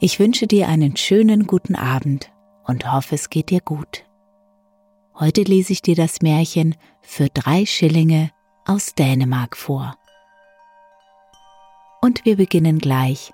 Ich 0.00 0.20
wünsche 0.20 0.46
dir 0.46 0.68
einen 0.68 0.96
schönen 0.96 1.48
guten 1.48 1.74
Abend 1.74 2.30
und 2.64 2.92
hoffe, 2.92 3.16
es 3.16 3.30
geht 3.30 3.50
dir 3.50 3.60
gut. 3.60 4.04
Heute 5.18 5.42
lese 5.42 5.72
ich 5.72 5.82
dir 5.82 5.96
das 5.96 6.22
Märchen 6.22 6.76
für 7.00 7.28
drei 7.28 7.66
Schillinge 7.66 8.30
aus 8.64 8.94
Dänemark 8.94 9.56
vor. 9.56 9.96
Und 12.00 12.24
wir 12.24 12.36
beginnen 12.36 12.78
gleich 12.78 13.32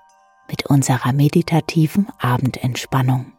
mit 0.49 0.65
unserer 0.65 1.13
meditativen 1.13 2.07
Abendentspannung. 2.17 3.31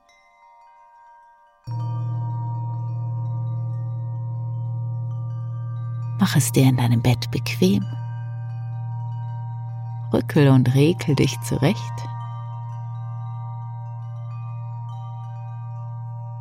Mach 6.21 6.37
es 6.37 6.53
dir 6.53 6.69
in 6.69 6.77
deinem 6.77 7.03
Bett 7.03 7.29
bequem. 7.33 7.85
Rückel 10.13 10.49
und 10.49 10.73
rekel 10.77 11.17
dich 11.17 11.37
zurecht. 11.41 12.16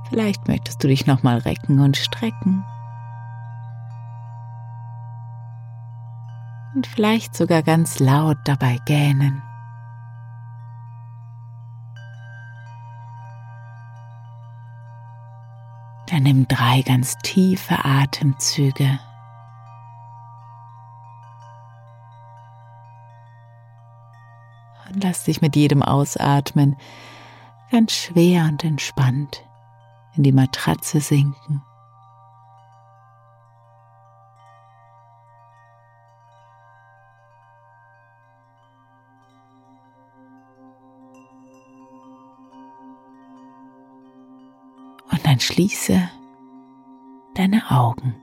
Vielleicht 0.10 0.48
möchtest 0.48 0.84
du 0.84 0.88
dich 0.88 1.08
nochmal 1.08 1.40
recken 1.40 1.80
und 1.80 1.98
strecken. 1.98 2.64
Und 6.76 6.86
vielleicht 6.88 7.36
sogar 7.36 7.64
ganz 7.64 8.00
laut 8.00 8.38
dabei 8.44 8.78
gähnen. 8.86 9.42
Dann 16.10 16.24
nimm 16.24 16.48
drei 16.48 16.82
ganz 16.84 17.16
tiefe 17.24 17.84
Atemzüge. 17.84 19.00
Und 24.88 25.04
lass 25.04 25.24
dich 25.24 25.42
mit 25.42 25.56
jedem 25.56 25.82
Ausatmen 25.82 26.76
ganz 27.72 27.94
schwer 27.94 28.44
und 28.44 28.64
entspannt 28.64 29.44
in 30.18 30.24
die 30.24 30.32
Matratze 30.32 31.00
sinken. 31.00 31.62
Und 45.12 45.26
dann 45.26 45.40
schließe 45.40 46.10
deine 47.36 47.62
Augen. 47.70 48.16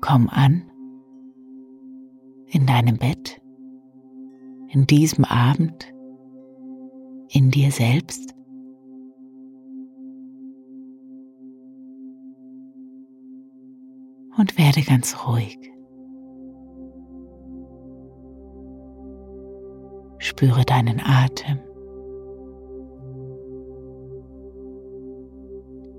Komm 0.00 0.28
an 0.28 0.70
in 2.48 2.66
deinem 2.66 2.98
Bett 2.98 3.40
in 4.74 4.86
diesem 4.86 5.24
Abend 5.24 5.92
in 7.30 7.50
dir 7.50 7.70
selbst? 7.70 8.34
Und 14.36 14.58
werde 14.58 14.82
ganz 14.82 15.16
ruhig. 15.28 15.56
Spüre 20.18 20.64
deinen 20.64 21.00
Atem, 21.00 21.58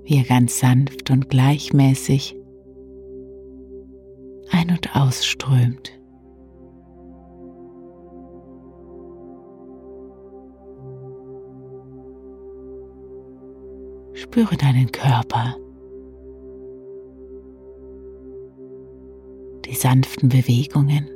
wie 0.04 0.18
er 0.18 0.24
ganz 0.24 0.58
sanft 0.58 1.10
und 1.10 1.30
gleichmäßig 1.30 2.36
ein- 4.50 4.70
und 4.70 4.94
ausströmt. 4.94 5.95
Spüre 14.36 14.58
deinen 14.58 14.92
Körper, 14.92 15.56
die 19.64 19.74
sanften 19.74 20.28
Bewegungen 20.28 21.08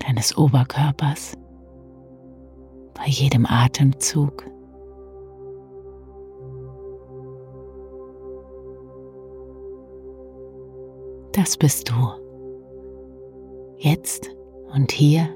deines 0.00 0.36
Oberkörpers 0.36 1.38
bei 2.92 3.06
jedem 3.06 3.46
Atemzug. 3.46 4.44
Das 11.32 11.56
bist 11.56 11.88
du. 11.88 11.94
Jetzt 13.78 14.28
und 14.74 14.92
hier 14.92 15.30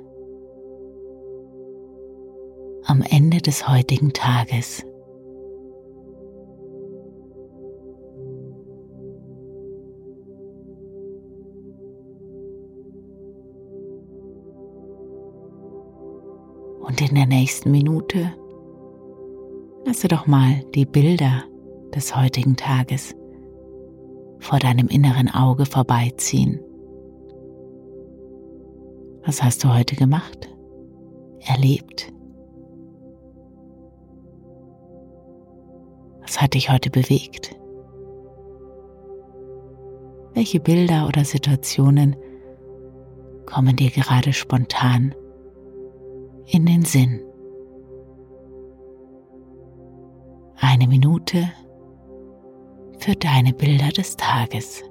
am 2.85 3.01
Ende 3.01 3.39
des 3.39 3.67
heutigen 3.67 4.13
Tages. 4.13 4.85
Und 16.89 17.03
in 17.03 17.15
der 17.15 17.27
nächsten 17.27 17.71
Minute 17.71 18.33
lasse 19.85 20.09
doch 20.09 20.27
mal 20.27 20.65
die 20.75 20.87
Bilder 20.87 21.45
des 21.95 22.17
heutigen 22.17 22.57
Tages 22.57 23.15
vor 24.39 24.59
deinem 24.59 24.89
inneren 24.89 25.29
Auge 25.29 25.67
vorbeiziehen. 25.67 26.59
Was 29.23 29.43
hast 29.43 29.63
du 29.63 29.75
heute 29.75 29.97
gemacht? 29.97 30.49
Erlebt? 31.41 32.11
Was 36.23 36.41
hat 36.41 36.55
dich 36.55 36.71
heute 36.71 36.89
bewegt? 36.89 37.55
Welche 40.33 40.61
Bilder 40.61 41.07
oder 41.07 41.27
Situationen 41.27 42.17
kommen 43.45 43.77
dir 43.77 43.91
gerade 43.91 44.33
spontan 44.33 45.15
in 46.51 46.67
den 46.67 46.85
Sinn. 46.85 47.21
Eine 50.57 50.89
Minute 50.89 51.51
für 52.99 53.15
deine 53.15 53.53
Bilder 53.53 53.89
des 53.89 54.17
Tages. 54.17 54.83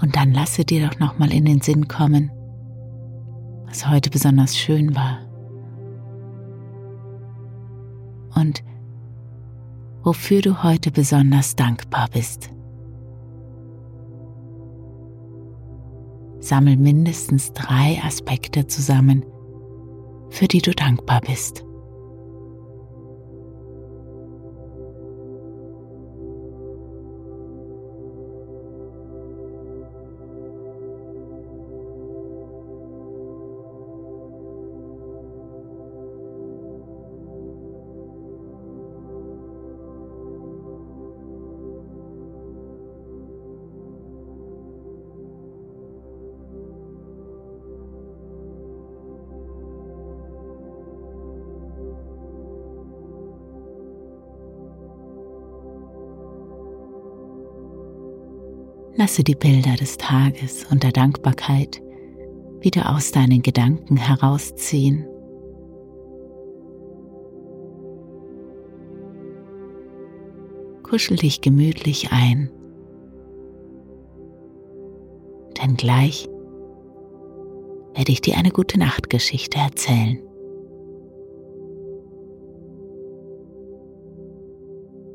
Und 0.00 0.16
dann 0.16 0.32
lasse 0.32 0.64
dir 0.64 0.88
doch 0.88 0.98
nochmal 0.98 1.32
in 1.32 1.44
den 1.44 1.60
Sinn 1.60 1.88
kommen, 1.88 2.30
was 3.66 3.88
heute 3.88 4.10
besonders 4.10 4.56
schön 4.56 4.94
war. 4.94 5.18
Und 8.34 8.62
wofür 10.02 10.42
du 10.42 10.62
heute 10.62 10.90
besonders 10.90 11.56
dankbar 11.56 12.08
bist. 12.12 12.50
Sammel 16.40 16.76
mindestens 16.76 17.52
drei 17.52 18.00
Aspekte 18.04 18.66
zusammen, 18.66 19.24
für 20.28 20.46
die 20.46 20.60
du 20.60 20.72
dankbar 20.72 21.22
bist. 21.22 21.64
Lasse 59.04 59.22
die 59.22 59.34
Bilder 59.34 59.74
des 59.76 59.98
Tages 59.98 60.64
und 60.70 60.82
der 60.82 60.90
Dankbarkeit 60.90 61.82
wieder 62.60 62.96
aus 62.96 63.12
deinen 63.12 63.42
Gedanken 63.42 63.98
herausziehen. 63.98 65.06
Kuschel 70.84 71.18
dich 71.18 71.42
gemütlich 71.42 72.12
ein, 72.12 72.50
denn 75.60 75.76
gleich 75.76 76.26
werde 77.94 78.10
ich 78.10 78.22
dir 78.22 78.38
eine 78.38 78.52
gute 78.52 78.78
Nachtgeschichte 78.78 79.58
erzählen. 79.58 80.18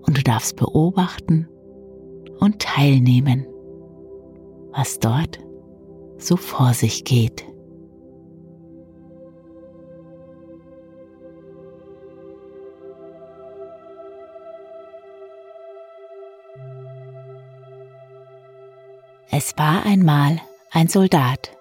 Und 0.05 0.15
du 0.15 0.21
darfst 0.23 0.57
beobachten 0.57 1.47
und 2.39 2.59
teilnehmen 2.59 3.47
was 4.71 4.99
dort 4.99 5.39
so 6.17 6.35
vor 6.35 6.73
sich 6.73 7.03
geht. 7.03 7.45
Es 19.31 19.57
war 19.57 19.85
einmal 19.85 20.41
ein 20.71 20.87
Soldat, 20.87 21.51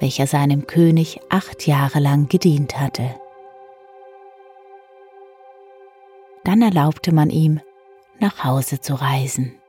welcher 0.00 0.26
seinem 0.26 0.66
König 0.66 1.20
acht 1.28 1.66
Jahre 1.66 2.00
lang 2.00 2.28
gedient 2.28 2.80
hatte. 2.80 3.14
Dann 6.42 6.62
erlaubte 6.62 7.12
man 7.12 7.30
ihm, 7.30 7.60
nach 8.18 8.44
Hause 8.44 8.80
zu 8.80 8.94
reisen. 8.94 9.60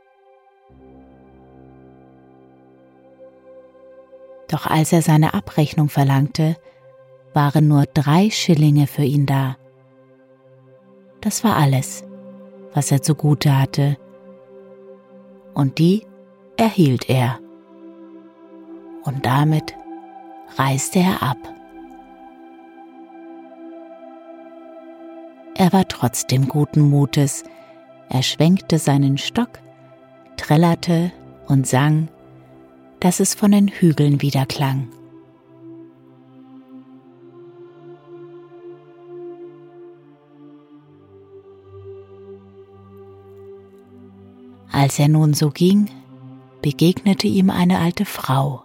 Doch 4.56 4.68
als 4.68 4.94
er 4.94 5.02
seine 5.02 5.34
Abrechnung 5.34 5.90
verlangte, 5.90 6.56
waren 7.34 7.68
nur 7.68 7.88
drei 7.88 8.30
Schillinge 8.30 8.88
für 8.88 9.04
ihn 9.04 9.26
da. 9.26 9.58
Das 11.20 11.44
war 11.44 11.58
alles, 11.58 12.06
was 12.74 12.90
er 12.90 13.02
zugute 13.02 13.60
hatte. 13.60 13.98
Und 15.54 15.78
die 15.78 16.08
erhielt 16.56 17.10
er. 17.10 17.38
Und 19.04 19.26
damit 19.26 19.76
reiste 20.58 21.00
er 21.00 21.22
ab. 21.22 21.38
Er 25.56 25.74
war 25.74 25.86
trotzdem 25.90 26.48
guten 26.48 26.80
Mutes. 26.80 27.44
Er 28.08 28.24
schwenkte 28.24 28.80
seinen 28.80 29.18
Stock, 29.18 29.60
trällerte 30.38 31.12
und 31.46 31.68
sang 31.68 32.08
dass 33.06 33.20
es 33.20 33.36
von 33.36 33.52
den 33.52 33.68
Hügeln 33.68 34.24
wieder 34.24 34.48
klang. 34.48 34.88
Als 44.72 44.98
er 44.98 45.08
nun 45.08 45.36
so 45.36 45.52
ging, 45.52 45.92
begegnete 46.64 47.28
ihm 47.28 47.52
eine 47.52 47.78
alte 47.78 48.06
Frau, 48.06 48.64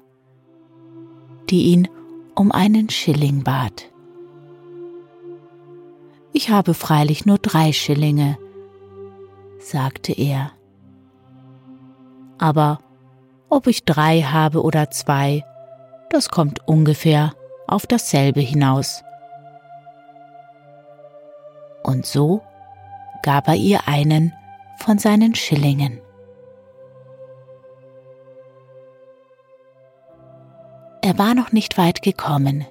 die 1.51 1.65
ihn 1.65 1.87
um 2.35 2.51
einen 2.51 2.89
Schilling 2.89 3.45
bat. 3.45 3.93
Ich 6.33 6.49
habe 6.49 6.73
freilich 6.73 7.27
nur 7.27 7.37
drei 7.37 7.75
Schillinge, 7.75 8.39
sagte 9.59 10.15
er. 10.15 10.53
Aber 12.39 12.81
ob 13.51 13.67
ich 13.67 13.85
drei 13.85 14.23
habe 14.23 14.63
oder 14.63 14.91
zwei, 14.91 15.45
das 16.09 16.29
kommt 16.29 16.67
ungefähr 16.67 17.35
auf 17.67 17.87
dasselbe 17.87 18.41
hinaus. 18.41 19.03
Und 21.83 22.07
so 22.07 22.43
gab 23.23 23.49
er 23.49 23.57
ihr 23.57 23.87
einen 23.87 24.33
von 24.77 24.99
seinen 24.99 25.35
Schillingen. 25.35 26.01
Er 31.03 31.19
war 31.19 31.35
noch 31.35 31.53
nicht 31.53 31.79
weit 31.79 32.03
gekommen, 32.03 32.67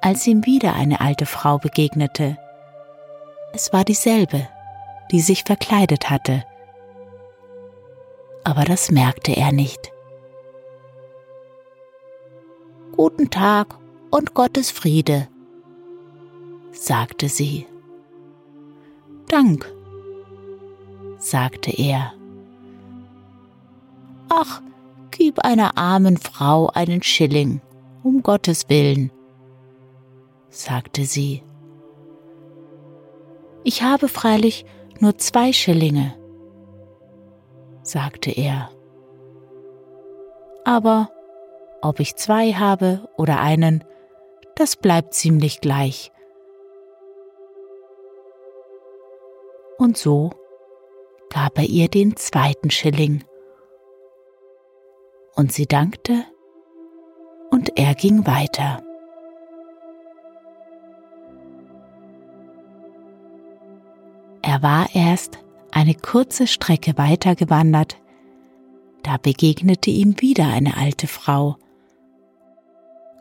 als 0.00 0.26
ihm 0.26 0.46
wieder 0.46 0.74
eine 0.74 1.00
alte 1.00 1.26
Frau 1.26 1.58
begegnete. 1.58 2.38
Es 3.52 3.72
war 3.72 3.84
dieselbe, 3.84 4.48
die 5.10 5.20
sich 5.20 5.44
verkleidet 5.44 6.08
hatte. 6.08 6.44
Aber 8.44 8.64
das 8.64 8.90
merkte 8.90 9.36
er 9.36 9.52
nicht. 9.52 9.92
Guten 12.98 13.30
Tag 13.30 13.78
und 14.10 14.34
Gottes 14.34 14.72
Friede, 14.72 15.28
sagte 16.72 17.28
sie. 17.28 17.64
Dank, 19.28 19.72
sagte 21.16 21.70
er. 21.70 22.12
Ach, 24.28 24.60
gib 25.12 25.38
einer 25.44 25.78
armen 25.78 26.16
Frau 26.16 26.70
einen 26.74 27.00
Schilling, 27.04 27.60
um 28.02 28.24
Gottes 28.24 28.68
willen, 28.68 29.12
sagte 30.50 31.04
sie. 31.04 31.44
Ich 33.62 33.84
habe 33.84 34.08
freilich 34.08 34.66
nur 34.98 35.16
zwei 35.18 35.52
Schillinge, 35.52 36.16
sagte 37.84 38.32
er. 38.32 38.70
Aber 40.64 41.12
ob 41.82 42.00
ich 42.00 42.16
zwei 42.16 42.52
habe 42.52 43.08
oder 43.16 43.40
einen, 43.40 43.84
das 44.56 44.76
bleibt 44.76 45.14
ziemlich 45.14 45.60
gleich. 45.60 46.12
Und 49.78 49.96
so 49.96 50.30
gab 51.30 51.58
er 51.58 51.64
ihr 51.64 51.88
den 51.88 52.16
zweiten 52.16 52.70
Schilling. 52.70 53.24
Und 55.36 55.52
sie 55.52 55.66
dankte 55.66 56.24
und 57.50 57.78
er 57.78 57.94
ging 57.94 58.26
weiter. 58.26 58.82
Er 64.42 64.62
war 64.62 64.88
erst 64.94 65.38
eine 65.70 65.94
kurze 65.94 66.46
Strecke 66.46 66.96
weiter 66.96 67.36
gewandert, 67.36 67.98
da 69.02 69.16
begegnete 69.16 69.90
ihm 69.90 70.20
wieder 70.20 70.46
eine 70.48 70.76
alte 70.76 71.06
Frau, 71.06 71.56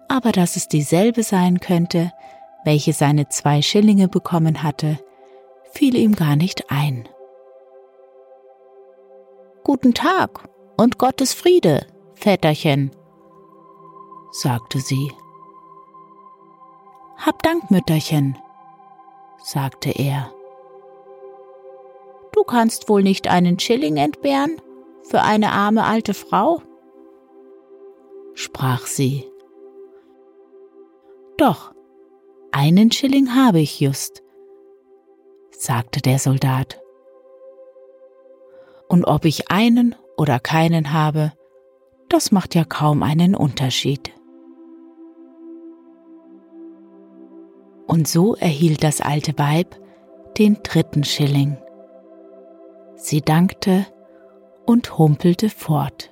aber 0.07 0.31
dass 0.31 0.55
es 0.55 0.67
dieselbe 0.67 1.23
sein 1.23 1.59
könnte, 1.59 2.11
welche 2.65 2.93
seine 2.93 3.29
zwei 3.29 3.61
Schillinge 3.61 4.07
bekommen 4.07 4.63
hatte, 4.63 4.99
fiel 5.71 5.95
ihm 5.95 6.15
gar 6.15 6.35
nicht 6.35 6.69
ein. 6.69 7.07
Guten 9.63 9.93
Tag 9.93 10.47
und 10.77 10.97
Gottes 10.97 11.33
Friede, 11.33 11.85
Väterchen, 12.13 12.91
sagte 14.31 14.79
sie. 14.79 15.11
Hab 17.17 17.41
Dank, 17.43 17.69
Mütterchen, 17.71 18.37
sagte 19.43 19.91
er. 19.91 20.31
Du 22.31 22.43
kannst 22.43 22.87
wohl 22.89 23.03
nicht 23.03 23.27
einen 23.27 23.59
Schilling 23.59 23.97
entbehren? 23.97 24.61
für 25.07 25.21
eine 25.21 25.51
arme 25.51 25.85
alte 25.85 26.13
Frau? 26.13 26.61
sprach 28.33 28.85
sie. 28.85 29.25
Doch, 31.38 31.72
einen 32.51 32.91
Schilling 32.91 33.36
habe 33.36 33.60
ich 33.60 33.79
just, 33.79 34.24
sagte 35.51 36.01
der 36.01 36.17
Soldat. 36.17 36.82
Und 38.88 39.06
ob 39.06 39.24
ich 39.25 39.51
einen 39.51 39.96
oder 40.17 40.39
keinen 40.39 40.94
habe, 40.94 41.34
das 42.10 42.32
macht 42.32 42.56
ja 42.56 42.63
kaum 42.63 43.03
einen 43.03 43.36
Unterschied. 43.36 44.12
Und 47.86 48.08
so 48.08 48.36
erhielt 48.36 48.84
das 48.84 49.00
alte 49.01 49.38
Weib 49.38 49.75
den 50.39 50.58
dritten 50.63 51.03
Schilling. 51.03 51.58
Sie 52.96 53.22
dankte 53.22 53.86
und 54.65 54.98
humpelte 54.98 55.50
fort. 55.50 56.12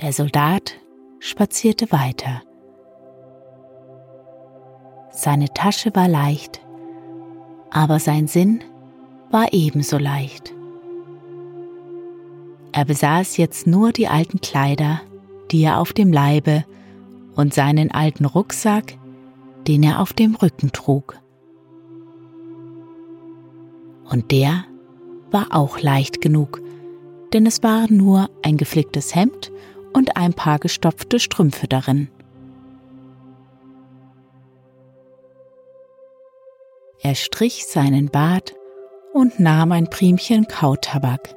Der 0.00 0.12
Soldat 0.12 0.74
spazierte 1.18 1.90
weiter. 1.90 2.42
Seine 5.10 5.52
Tasche 5.52 5.92
war 5.92 6.06
leicht, 6.06 6.60
aber 7.70 7.98
sein 7.98 8.28
Sinn 8.28 8.62
war 9.32 9.52
ebenso 9.52 9.98
leicht. 9.98 10.54
Er 12.70 12.84
besaß 12.84 13.38
jetzt 13.38 13.66
nur 13.66 13.90
die 13.90 14.06
alten 14.06 14.40
Kleider, 14.40 15.00
die 15.50 15.64
er 15.64 15.80
auf 15.80 15.92
dem 15.92 16.12
Leibe, 16.12 16.64
und 17.34 17.52
seinen 17.52 17.90
alten 17.90 18.24
Rucksack, 18.24 18.96
den 19.66 19.82
er 19.82 20.00
auf 20.00 20.12
dem 20.12 20.36
Rücken 20.36 20.70
trug. 20.70 21.18
Und 24.08 24.30
der 24.30 24.64
war 25.32 25.48
auch 25.50 25.80
leicht 25.80 26.20
genug, 26.20 26.62
denn 27.32 27.46
es 27.46 27.64
war 27.64 27.90
nur 27.90 28.30
ein 28.42 28.56
geflicktes 28.56 29.16
Hemd 29.16 29.50
und 29.92 30.16
ein 30.16 30.34
paar 30.34 30.58
gestopfte 30.58 31.20
Strümpfe 31.20 31.68
darin. 31.68 32.08
Er 37.00 37.14
strich 37.14 37.66
seinen 37.66 38.10
Bart 38.10 38.54
und 39.12 39.38
nahm 39.38 39.72
ein 39.72 39.88
Primchen 39.88 40.46
Kautabak. 40.48 41.34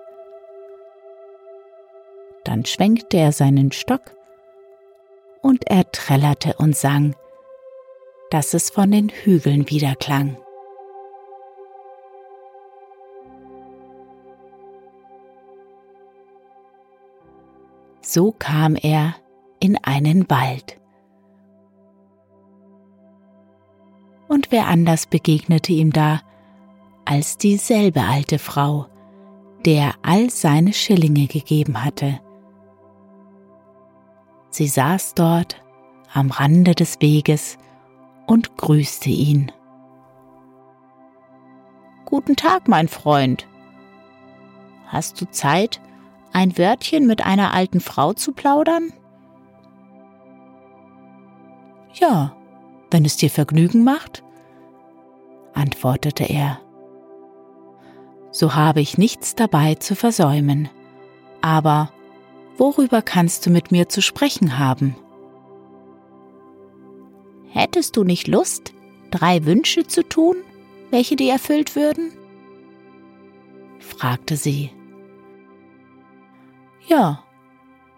Dann 2.44 2.66
schwenkte 2.66 3.18
er 3.18 3.32
seinen 3.32 3.72
Stock 3.72 4.16
und 5.42 5.68
er 5.70 5.90
trällerte 5.92 6.56
und 6.58 6.76
sang, 6.76 7.16
dass 8.32 8.54
es 8.54 8.70
von 8.70 8.92
den 8.92 9.10
Hügeln 9.10 9.70
wiederklang. 9.70 10.38
So 18.14 18.34
kam 18.38 18.76
er 18.76 19.16
in 19.62 19.78
einen 19.86 20.30
Wald. 20.30 20.78
Und 24.28 24.52
wer 24.52 24.68
anders 24.68 25.06
begegnete 25.06 25.72
ihm 25.72 25.94
da 25.94 26.20
als 27.06 27.38
dieselbe 27.38 28.02
alte 28.02 28.38
Frau, 28.38 28.88
der 29.64 29.94
all 30.02 30.30
seine 30.30 30.74
Schillinge 30.74 31.28
gegeben 31.28 31.86
hatte. 31.86 32.20
Sie 34.50 34.68
saß 34.68 35.14
dort 35.14 35.64
am 36.14 36.32
Rande 36.32 36.76
des 36.76 37.00
Weges 37.00 37.58
und 38.28 38.58
grüßte 38.58 39.10
ihn. 39.10 39.54
Guten 42.04 42.36
Tag, 42.36 42.68
mein 42.68 42.90
Freund. 42.90 43.48
Hast 44.88 45.22
du 45.22 45.32
Zeit, 45.32 45.80
ein 46.34 46.58
Wörtchen 46.58 47.08
mit 47.08 47.26
einer 47.26 47.54
alten 47.54 47.80
Frau 47.80 48.14
zu 48.14 48.32
plaudern? 48.32 48.94
Ja, 51.94 52.36
wenn 52.90 53.06
es 53.06 53.18
dir 53.18 53.30
Vergnügen 53.30 53.84
macht, 53.84 54.24
antwortete 55.54 56.24
er. 56.24 56.60
So 58.32 58.56
habe 58.56 58.80
ich 58.80 58.98
nichts 58.98 59.36
dabei 59.36 59.76
zu 59.76 59.96
versäumen. 59.96 60.70
Aber 61.42 61.92
worüber 62.58 63.02
kannst 63.02 63.46
du 63.46 63.50
mit 63.50 63.72
mir 63.72 63.90
zu 63.90 64.02
sprechen 64.02 64.58
haben? 64.58 64.96
Hättest 67.50 67.98
du 67.98 68.04
nicht 68.04 68.28
Lust, 68.28 68.74
drei 69.12 69.46
Wünsche 69.46 69.86
zu 69.86 70.08
tun, 70.08 70.38
welche 70.90 71.16
dir 71.16 71.34
erfüllt 71.34 71.76
würden? 71.76 72.14
fragte 73.80 74.38
sie. 74.38 74.72
Ja, 76.92 77.24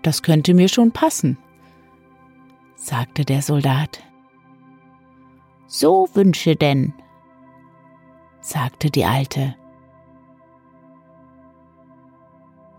das 0.03 0.21
könnte 0.21 0.53
mir 0.53 0.67
schon 0.69 0.91
passen, 0.91 1.39
sagte 2.75 3.25
der 3.25 3.41
Soldat. 3.41 4.03
So 5.65 6.07
wünsche 6.13 6.55
denn, 6.55 6.93
sagte 8.39 8.91
die 8.91 9.03
Alte. 9.03 9.55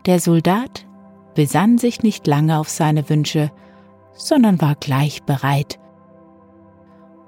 Der 0.06 0.20
Soldat 0.20 0.86
besann 1.34 1.78
sich 1.78 2.04
nicht 2.04 2.28
lange 2.28 2.60
auf 2.60 2.68
seine 2.68 3.10
Wünsche, 3.10 3.50
sondern 4.12 4.60
war 4.60 4.76
gleich 4.76 5.24
bereit. 5.24 5.80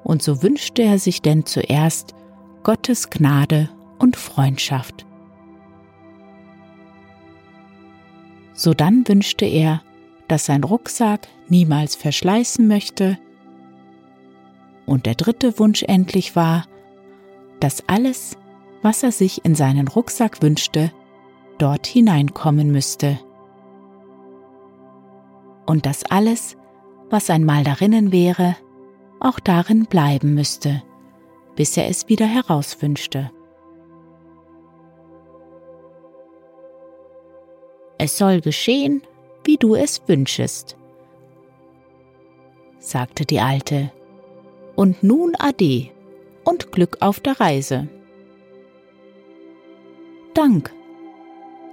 Und 0.05 0.23
so 0.23 0.45
wünschte 0.45 0.83
er 0.83 1.01
sich 1.01 1.23
denn 1.23 1.45
zuerst 1.45 2.15
Gottes 2.63 3.11
Gnade 3.11 3.69
und 3.99 4.17
Freundschaft. 4.17 5.07
Sodann 8.57 9.07
wünschte 9.07 9.45
er, 9.45 9.83
dass 10.29 10.47
sein 10.47 10.65
Rucksack 10.65 11.29
niemals 11.49 11.95
verschleißen 11.95 12.67
möchte. 12.67 13.19
Und 14.87 15.05
der 15.07 15.15
dritte 15.15 15.59
Wunsch 15.59 15.83
endlich 15.83 16.35
war, 16.35 16.67
dass 17.61 17.87
alles, 17.87 18.37
was 18.83 19.03
er 19.03 19.13
sich 19.13 19.45
in 19.45 19.55
seinen 19.55 19.89
Rucksack 19.89 20.43
wünschte, 20.43 20.91
dort 21.59 21.87
hineinkommen 21.87 22.73
müsste. 22.73 23.19
Und 25.67 25.85
dass 25.85 26.05
alles, 26.05 26.57
was 27.11 27.29
einmal 27.29 27.63
darinnen 27.63 28.11
wäre, 28.11 28.57
auch 29.21 29.39
darin 29.39 29.85
bleiben 29.85 30.35
müsste, 30.35 30.83
bis 31.57 31.77
er 31.77 31.89
es 31.89 32.09
wieder 32.09 32.27
herauswünschte. 32.27 33.31
Es 37.99 38.19
soll 38.19 38.41
geschehen, 38.41 39.03
wie 39.45 39.57
du 39.57 39.75
es 39.75 40.03
wünschest, 40.07 40.77
sagte 42.79 43.25
die 43.25 43.41
Alte. 43.41 43.91
Und 44.75 45.03
nun 45.03 45.35
ade 45.39 45.89
und 46.45 46.71
Glück 46.73 46.99
auf 47.01 47.21
der 47.21 47.41
Reise. 47.41 47.89
Dank, 50.35 50.71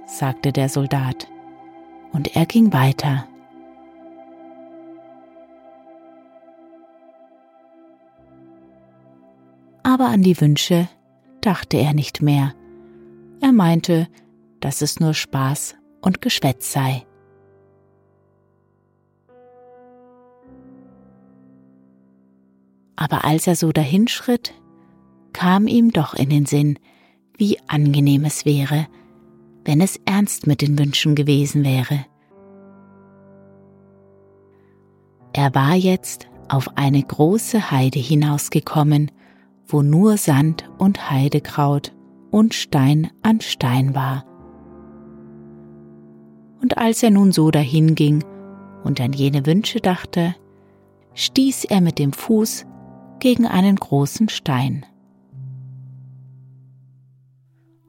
sagte 0.06 0.52
der 0.52 0.70
Soldat, 0.70 1.28
und 2.12 2.34
er 2.34 2.46
ging 2.46 2.72
weiter. 2.72 3.28
Aber 9.82 10.06
an 10.06 10.22
die 10.22 10.40
Wünsche 10.40 10.88
dachte 11.42 11.76
er 11.76 11.92
nicht 11.92 12.22
mehr. 12.22 12.54
Er 13.42 13.52
meinte, 13.52 14.08
dass 14.60 14.80
es 14.80 14.98
nur 14.98 15.12
Spaß 15.12 15.76
und 16.04 16.20
Geschwätz 16.20 16.72
sei. 16.72 17.06
Aber 22.96 23.24
als 23.24 23.46
er 23.46 23.56
so 23.56 23.72
dahinschritt, 23.72 24.54
kam 25.32 25.66
ihm 25.66 25.90
doch 25.90 26.14
in 26.14 26.30
den 26.30 26.46
Sinn, 26.46 26.78
wie 27.36 27.58
angenehm 27.66 28.24
es 28.24 28.44
wäre, 28.44 28.86
wenn 29.64 29.80
es 29.80 29.98
ernst 30.04 30.46
mit 30.46 30.62
den 30.62 30.78
Wünschen 30.78 31.14
gewesen 31.14 31.64
wäre. 31.64 32.06
Er 35.32 35.54
war 35.54 35.74
jetzt 35.74 36.28
auf 36.48 36.76
eine 36.76 37.02
große 37.02 37.72
Heide 37.72 37.98
hinausgekommen, 37.98 39.10
wo 39.66 39.82
nur 39.82 40.16
Sand 40.16 40.70
und 40.78 41.10
Heidekraut 41.10 41.92
und 42.30 42.54
Stein 42.54 43.10
an 43.22 43.40
Stein 43.40 43.94
war 43.94 44.24
und 46.64 46.78
als 46.78 47.02
er 47.02 47.10
nun 47.10 47.30
so 47.30 47.50
dahinging 47.50 48.24
und 48.84 48.98
an 48.98 49.12
jene 49.12 49.44
Wünsche 49.44 49.80
dachte, 49.80 50.34
stieß 51.12 51.66
er 51.66 51.82
mit 51.82 51.98
dem 51.98 52.14
Fuß 52.14 52.64
gegen 53.18 53.46
einen 53.46 53.76
großen 53.76 54.30
Stein. 54.30 54.86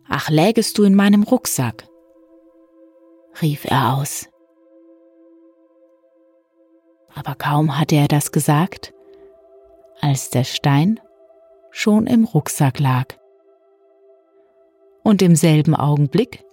Ach, 0.09 0.29
lägest 0.29 0.77
du 0.77 0.83
in 0.83 0.93
meinem 0.93 1.23
Rucksack? 1.23 1.87
rief 3.41 3.63
er 3.63 3.95
aus. 3.95 4.27
Aber 7.13 7.35
kaum 7.35 7.79
hatte 7.79 7.95
er 7.95 8.09
das 8.09 8.33
gesagt, 8.33 8.93
als 10.01 10.31
der 10.31 10.43
Stein 10.43 10.99
schon 11.71 12.07
im 12.07 12.25
Rucksack 12.25 12.79
lag 12.79 13.05
und 15.01 15.21
im 15.21 15.37
selben 15.37 15.75
Augenblick 15.75 16.43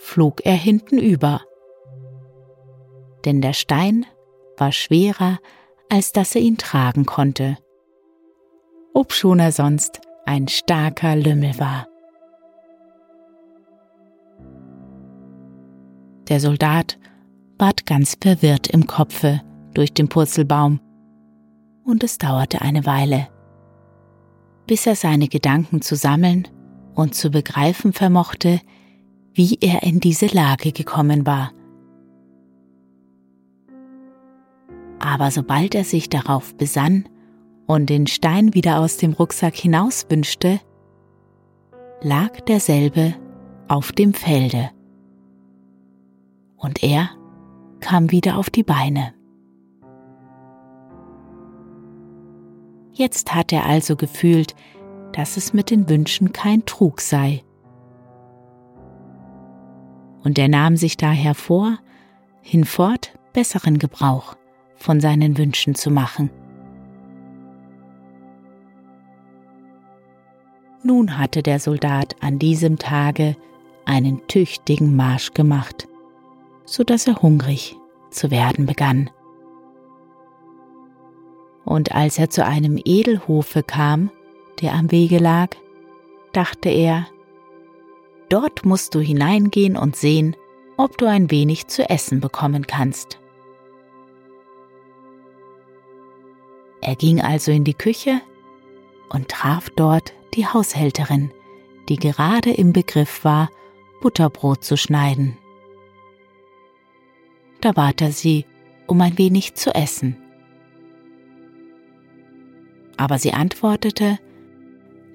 flog 0.00 0.44
er 0.44 0.56
hintenüber. 0.56 1.42
Denn 3.24 3.40
der 3.40 3.52
Stein 3.52 4.06
war 4.56 4.72
schwerer, 4.72 5.38
als 5.88 6.12
dass 6.12 6.34
er 6.34 6.40
ihn 6.40 6.56
tragen 6.56 7.06
konnte, 7.06 7.58
obschon 8.94 9.38
er 9.40 9.52
sonst 9.52 10.00
ein 10.26 10.48
starker 10.48 11.16
Lümmel 11.16 11.58
war. 11.58 11.86
Der 16.28 16.38
Soldat 16.38 16.98
ward 17.58 17.86
ganz 17.86 18.16
verwirrt 18.20 18.68
im 18.68 18.86
Kopfe 18.86 19.40
durch 19.74 19.92
den 19.92 20.08
Purzelbaum, 20.08 20.80
und 21.84 22.04
es 22.04 22.18
dauerte 22.18 22.60
eine 22.60 22.86
Weile, 22.86 23.28
bis 24.66 24.86
er 24.86 24.94
seine 24.94 25.26
Gedanken 25.26 25.82
zu 25.82 25.96
sammeln 25.96 26.46
und 26.94 27.16
zu 27.16 27.30
begreifen 27.30 27.92
vermochte, 27.92 28.60
wie 29.32 29.58
er 29.60 29.82
in 29.82 29.98
diese 29.98 30.26
Lage 30.26 30.70
gekommen 30.70 31.26
war. 31.26 31.52
Aber 35.00 35.30
sobald 35.30 35.74
er 35.74 35.84
sich 35.84 36.10
darauf 36.10 36.54
besann 36.54 37.08
und 37.66 37.88
den 37.88 38.06
Stein 38.06 38.54
wieder 38.54 38.78
aus 38.78 38.98
dem 38.98 39.14
Rucksack 39.14 39.56
hinauswünschte, 39.56 40.60
lag 42.02 42.38
derselbe 42.42 43.14
auf 43.66 43.92
dem 43.92 44.12
Felde. 44.12 44.70
Und 46.56 46.82
er 46.82 47.08
kam 47.80 48.10
wieder 48.10 48.36
auf 48.36 48.50
die 48.50 48.62
Beine. 48.62 49.14
Jetzt 52.92 53.34
hat 53.34 53.52
er 53.52 53.64
also 53.64 53.96
gefühlt, 53.96 54.54
dass 55.12 55.38
es 55.38 55.54
mit 55.54 55.70
den 55.70 55.88
Wünschen 55.88 56.32
kein 56.32 56.66
Trug 56.66 57.00
sei. 57.00 57.42
Und 60.22 60.38
er 60.38 60.48
nahm 60.48 60.76
sich 60.76 60.98
daher 60.98 61.34
vor, 61.34 61.78
hinfort 62.42 63.18
besseren 63.32 63.78
Gebrauch 63.78 64.36
von 64.80 65.00
seinen 65.00 65.38
Wünschen 65.38 65.74
zu 65.76 65.90
machen. 65.90 66.30
Nun 70.82 71.18
hatte 71.18 71.42
der 71.42 71.60
Soldat 71.60 72.16
an 72.20 72.38
diesem 72.38 72.78
Tage 72.78 73.36
einen 73.84 74.26
tüchtigen 74.26 74.96
Marsch 74.96 75.34
gemacht, 75.34 75.86
so 76.64 76.82
dass 76.82 77.06
er 77.06 77.20
hungrig 77.20 77.76
zu 78.10 78.30
werden 78.30 78.64
begann. 78.64 79.10
Und 81.64 81.94
als 81.94 82.18
er 82.18 82.30
zu 82.30 82.44
einem 82.44 82.80
Edelhofe 82.82 83.62
kam, 83.62 84.10
der 84.62 84.72
am 84.72 84.90
Wege 84.90 85.18
lag, 85.18 85.50
dachte 86.32 86.70
er, 86.70 87.06
dort 88.30 88.64
musst 88.64 88.94
du 88.94 89.00
hineingehen 89.00 89.76
und 89.76 89.96
sehen, 89.96 90.34
ob 90.78 90.96
du 90.96 91.06
ein 91.06 91.30
wenig 91.30 91.66
zu 91.66 91.88
essen 91.90 92.20
bekommen 92.20 92.66
kannst. 92.66 93.19
Er 96.82 96.96
ging 96.96 97.20
also 97.20 97.50
in 97.50 97.64
die 97.64 97.74
Küche 97.74 98.20
und 99.10 99.28
traf 99.28 99.70
dort 99.70 100.12
die 100.34 100.46
Haushälterin, 100.46 101.30
die 101.88 101.96
gerade 101.96 102.50
im 102.50 102.72
Begriff 102.72 103.24
war, 103.24 103.50
Butterbrot 104.00 104.64
zu 104.64 104.76
schneiden. 104.76 105.36
Da 107.60 107.72
bat 107.72 108.00
er 108.00 108.12
sie 108.12 108.46
um 108.86 109.00
ein 109.00 109.16
wenig 109.18 109.54
zu 109.54 109.72
essen. 109.72 110.16
Aber 112.96 113.18
sie 113.18 113.32
antwortete, 113.32 114.18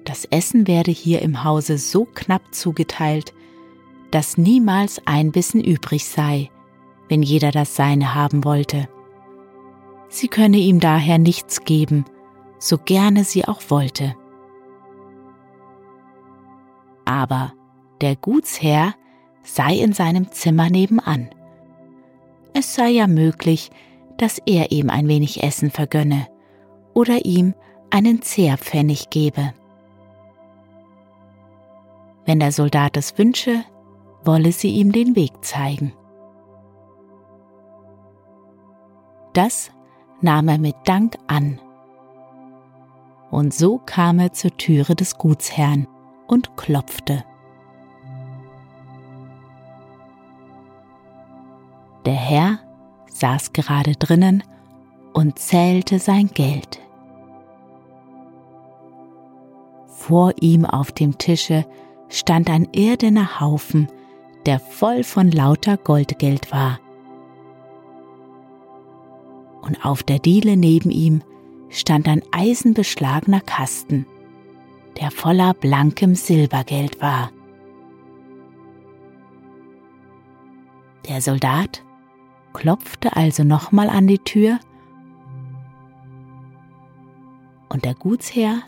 das 0.04 0.24
Essen 0.24 0.66
werde 0.66 0.90
hier 0.90 1.20
im 1.20 1.44
Hause 1.44 1.76
so 1.76 2.06
knapp 2.06 2.54
zugeteilt, 2.54 3.34
dass 4.10 4.38
niemals 4.38 5.02
ein 5.04 5.30
Bissen 5.30 5.62
übrig 5.62 6.06
sei, 6.06 6.50
wenn 7.08 7.22
jeder 7.22 7.50
das 7.50 7.76
Seine 7.76 8.14
haben 8.14 8.44
wollte. 8.44 8.88
Sie 10.08 10.28
könne 10.28 10.58
ihm 10.58 10.80
daher 10.80 11.18
nichts 11.18 11.64
geben, 11.64 12.04
so 12.58 12.78
gerne 12.78 13.24
sie 13.24 13.44
auch 13.46 13.60
wollte. 13.68 14.14
Aber 17.04 17.52
der 18.00 18.16
Gutsherr 18.16 18.94
sei 19.42 19.76
in 19.76 19.92
seinem 19.92 20.30
Zimmer 20.32 20.70
nebenan. 20.70 21.30
Es 22.52 22.74
sei 22.74 22.90
ja 22.90 23.06
möglich, 23.06 23.70
dass 24.16 24.40
er 24.46 24.72
ihm 24.72 24.90
ein 24.90 25.08
wenig 25.08 25.42
Essen 25.42 25.70
vergönne 25.70 26.26
oder 26.94 27.24
ihm 27.24 27.54
einen 27.90 28.22
Zehrpfennig 28.22 29.10
gebe. 29.10 29.52
Wenn 32.24 32.40
der 32.40 32.52
Soldat 32.52 32.96
es 32.96 33.16
wünsche, 33.18 33.62
wolle 34.24 34.52
sie 34.52 34.70
ihm 34.70 34.90
den 34.90 35.14
Weg 35.14 35.44
zeigen. 35.44 35.92
Das 39.32 39.70
nahm 40.20 40.48
er 40.48 40.58
mit 40.58 40.76
Dank 40.84 41.16
an. 41.26 41.60
Und 43.30 43.52
so 43.52 43.78
kam 43.78 44.18
er 44.18 44.32
zur 44.32 44.56
Türe 44.56 44.94
des 44.94 45.18
Gutsherrn 45.18 45.86
und 46.26 46.56
klopfte. 46.56 47.24
Der 52.04 52.14
Herr 52.14 52.58
saß 53.08 53.52
gerade 53.52 53.92
drinnen 53.92 54.42
und 55.12 55.38
zählte 55.38 55.98
sein 55.98 56.28
Geld. 56.28 56.80
Vor 59.86 60.32
ihm 60.40 60.64
auf 60.64 60.92
dem 60.92 61.18
Tische 61.18 61.66
stand 62.08 62.48
ein 62.48 62.68
irdener 62.72 63.40
Haufen, 63.40 63.88
der 64.46 64.60
voll 64.60 65.02
von 65.02 65.32
lauter 65.32 65.76
Goldgeld 65.76 66.52
war. 66.52 66.78
Und 69.66 69.84
auf 69.84 70.02
der 70.02 70.18
Diele 70.18 70.56
neben 70.56 70.90
ihm 70.90 71.22
stand 71.68 72.08
ein 72.08 72.22
eisenbeschlagener 72.30 73.40
Kasten, 73.40 74.06
der 75.00 75.10
voller 75.10 75.54
blankem 75.54 76.14
Silbergeld 76.14 77.00
war. 77.00 77.32
Der 81.08 81.20
Soldat 81.20 81.82
klopfte 82.52 83.16
also 83.16 83.44
nochmal 83.44 83.88
an 83.88 84.06
die 84.06 84.18
Tür 84.18 84.58
und 87.68 87.84
der 87.84 87.94
Gutsherr 87.94 88.62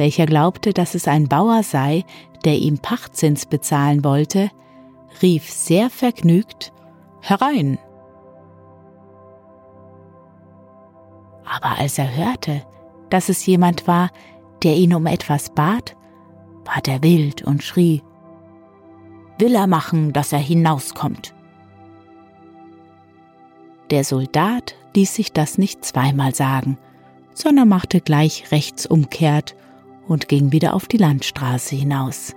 welcher 0.00 0.24
glaubte, 0.24 0.72
dass 0.72 0.94
es 0.94 1.06
ein 1.06 1.28
Bauer 1.28 1.62
sei, 1.62 2.06
der 2.46 2.56
ihm 2.56 2.78
Pachtzins 2.78 3.44
bezahlen 3.44 4.02
wollte, 4.02 4.50
rief 5.20 5.50
sehr 5.50 5.90
vergnügt 5.90 6.72
Herein. 7.20 7.78
Aber 11.50 11.78
als 11.78 11.98
er 11.98 12.16
hörte, 12.16 12.62
dass 13.10 13.28
es 13.28 13.44
jemand 13.44 13.88
war, 13.88 14.10
der 14.62 14.76
ihn 14.76 14.94
um 14.94 15.06
etwas 15.06 15.50
bat, 15.50 15.96
ward 16.64 16.86
er 16.86 17.02
wild 17.02 17.42
und 17.42 17.64
schrie 17.64 18.02
Will 19.38 19.56
er 19.56 19.66
machen, 19.66 20.12
dass 20.12 20.32
er 20.32 20.38
hinauskommt. 20.38 21.34
Der 23.90 24.04
Soldat 24.04 24.76
ließ 24.94 25.14
sich 25.14 25.32
das 25.32 25.58
nicht 25.58 25.84
zweimal 25.84 26.34
sagen, 26.34 26.78
sondern 27.34 27.68
machte 27.68 28.00
gleich 28.00 28.52
rechts 28.52 28.86
umkehrt 28.86 29.56
und 30.06 30.28
ging 30.28 30.52
wieder 30.52 30.74
auf 30.74 30.86
die 30.86 30.98
Landstraße 30.98 31.74
hinaus. 31.74 32.36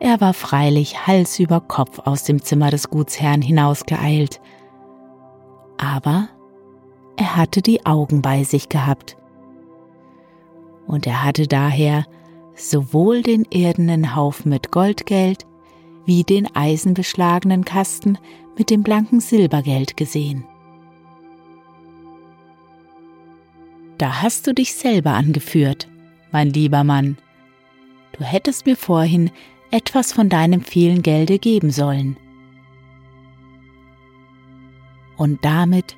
Er 0.00 0.20
war 0.20 0.32
freilich 0.32 1.06
Hals 1.06 1.38
über 1.40 1.60
Kopf 1.60 1.98
aus 1.98 2.22
dem 2.22 2.42
Zimmer 2.42 2.70
des 2.70 2.88
Gutsherrn 2.88 3.42
hinausgeeilt, 3.42 4.40
aber 5.76 6.28
er 7.18 7.36
hatte 7.36 7.62
die 7.62 7.84
Augen 7.84 8.22
bei 8.22 8.44
sich 8.44 8.68
gehabt. 8.68 9.16
Und 10.86 11.06
er 11.06 11.24
hatte 11.24 11.48
daher 11.48 12.06
sowohl 12.54 13.22
den 13.22 13.44
irdenen 13.50 14.14
Haufen 14.14 14.50
mit 14.50 14.70
Goldgeld 14.70 15.44
wie 16.06 16.22
den 16.22 16.54
eisenbeschlagenen 16.54 17.64
Kasten 17.64 18.18
mit 18.56 18.70
dem 18.70 18.82
blanken 18.82 19.20
Silbergeld 19.20 19.96
gesehen. 19.96 20.44
Da 23.98 24.22
hast 24.22 24.46
du 24.46 24.54
dich 24.54 24.74
selber 24.74 25.10
angeführt, 25.10 25.88
mein 26.30 26.50
lieber 26.50 26.84
Mann. 26.84 27.18
Du 28.12 28.24
hättest 28.24 28.64
mir 28.64 28.76
vorhin 28.76 29.32
etwas 29.72 30.12
von 30.12 30.28
deinem 30.28 30.60
vielen 30.60 31.02
Gelde 31.02 31.40
geben 31.40 31.72
sollen. 31.72 32.16
Und 35.16 35.44
damit 35.44 35.97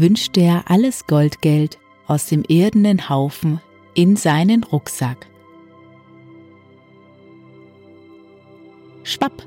wünschte 0.00 0.40
er 0.40 0.70
alles 0.70 1.06
Goldgeld 1.06 1.78
aus 2.06 2.26
dem 2.26 2.44
irdenen 2.46 3.08
Haufen 3.08 3.60
in 3.94 4.16
seinen 4.16 4.62
Rucksack. 4.62 5.26
Schwapp, 9.02 9.46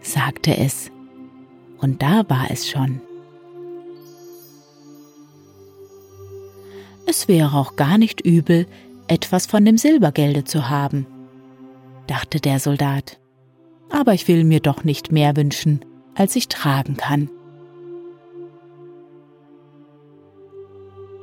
sagte 0.00 0.56
es, 0.56 0.90
und 1.78 2.02
da 2.02 2.28
war 2.28 2.50
es 2.50 2.68
schon. 2.68 3.00
Es 7.06 7.28
wäre 7.28 7.54
auch 7.54 7.76
gar 7.76 7.98
nicht 7.98 8.20
übel, 8.20 8.66
etwas 9.08 9.46
von 9.46 9.64
dem 9.64 9.76
Silbergelde 9.76 10.44
zu 10.44 10.70
haben, 10.70 11.06
dachte 12.06 12.40
der 12.40 12.58
Soldat. 12.60 13.20
Aber 13.90 14.14
ich 14.14 14.26
will 14.28 14.44
mir 14.44 14.60
doch 14.60 14.84
nicht 14.84 15.12
mehr 15.12 15.36
wünschen, 15.36 15.84
als 16.14 16.34
ich 16.36 16.48
tragen 16.48 16.96
kann. 16.96 17.28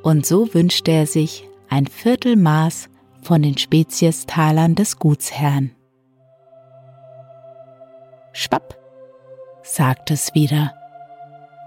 Und 0.03 0.25
so 0.25 0.53
wünschte 0.53 0.91
er 0.91 1.05
sich 1.05 1.47
ein 1.69 1.85
Viertelmaß 1.85 2.89
von 3.21 3.41
den 3.43 3.57
Speziestalern 3.57 4.75
des 4.75 4.97
Gutsherrn. 4.97 5.71
Schwapp, 8.33 8.77
sagte 9.61 10.13
es 10.15 10.33
wieder, 10.33 10.73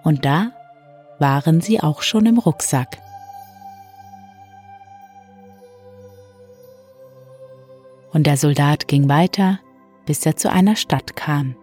und 0.03 0.25
da 0.25 0.53
waren 1.18 1.61
sie 1.61 1.81
auch 1.81 2.03
schon 2.03 2.27
im 2.27 2.38
Rucksack. 2.38 2.99
Und 8.12 8.27
der 8.27 8.37
Soldat 8.37 8.88
ging 8.88 9.09
weiter, 9.09 9.61
bis 10.07 10.25
er 10.27 10.37
zu 10.37 10.51
einer 10.51 10.77
Stadt 10.77 11.16
kam. 11.16 11.57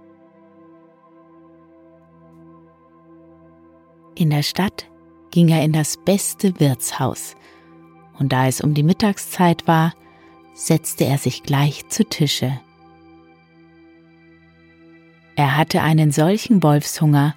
In 4.16 4.30
der 4.30 4.44
Stadt 4.44 4.91
ging 5.32 5.50
er 5.50 5.64
in 5.64 5.74
das 5.74 5.98
beste 5.98 6.60
Wirtshaus, 6.60 7.36
und 8.20 8.32
da 8.32 8.48
es 8.48 8.62
um 8.62 8.74
die 8.74 8.84
Mittagszeit 8.84 9.68
war, 9.68 9.94
setzte 10.54 11.06
er 11.06 11.18
sich 11.18 11.44
gleich 11.44 11.88
zu 11.88 12.04
Tische. 12.04 12.60
Er 15.36 15.58
hatte 15.58 15.82
einen 15.82 16.12
solchen 16.12 16.62
Wolfshunger, 16.62 17.36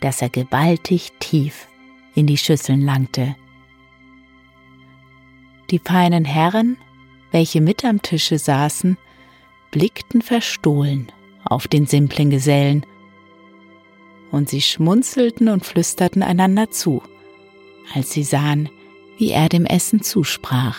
dass 0.00 0.20
er 0.20 0.28
gewaltig 0.28 1.12
tief 1.20 1.68
in 2.14 2.26
die 2.26 2.36
Schüsseln 2.36 2.82
langte. 2.82 3.36
Die 5.70 5.78
feinen 5.78 6.24
Herren, 6.24 6.76
welche 7.30 7.60
mit 7.60 7.84
am 7.84 8.02
Tische 8.02 8.38
saßen, 8.38 8.98
blickten 9.70 10.22
verstohlen 10.22 11.10
auf 11.44 11.68
den 11.68 11.86
simplen 11.86 12.30
Gesellen, 12.30 12.84
und 14.32 14.48
sie 14.48 14.60
schmunzelten 14.60 15.48
und 15.48 15.64
flüsterten 15.64 16.22
einander 16.22 16.70
zu, 16.70 17.02
als 17.94 18.12
sie 18.12 18.24
sahen, 18.24 18.68
wie 19.18 19.30
er 19.30 19.48
dem 19.48 19.64
Essen 19.64 20.02
zusprach. 20.02 20.78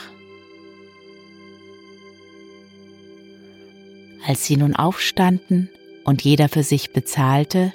Als 4.26 4.46
sie 4.46 4.58
nun 4.58 4.76
aufstanden 4.76 5.70
und 6.04 6.22
jeder 6.24 6.50
für 6.50 6.64
sich 6.64 6.92
bezahlte, 6.92 7.74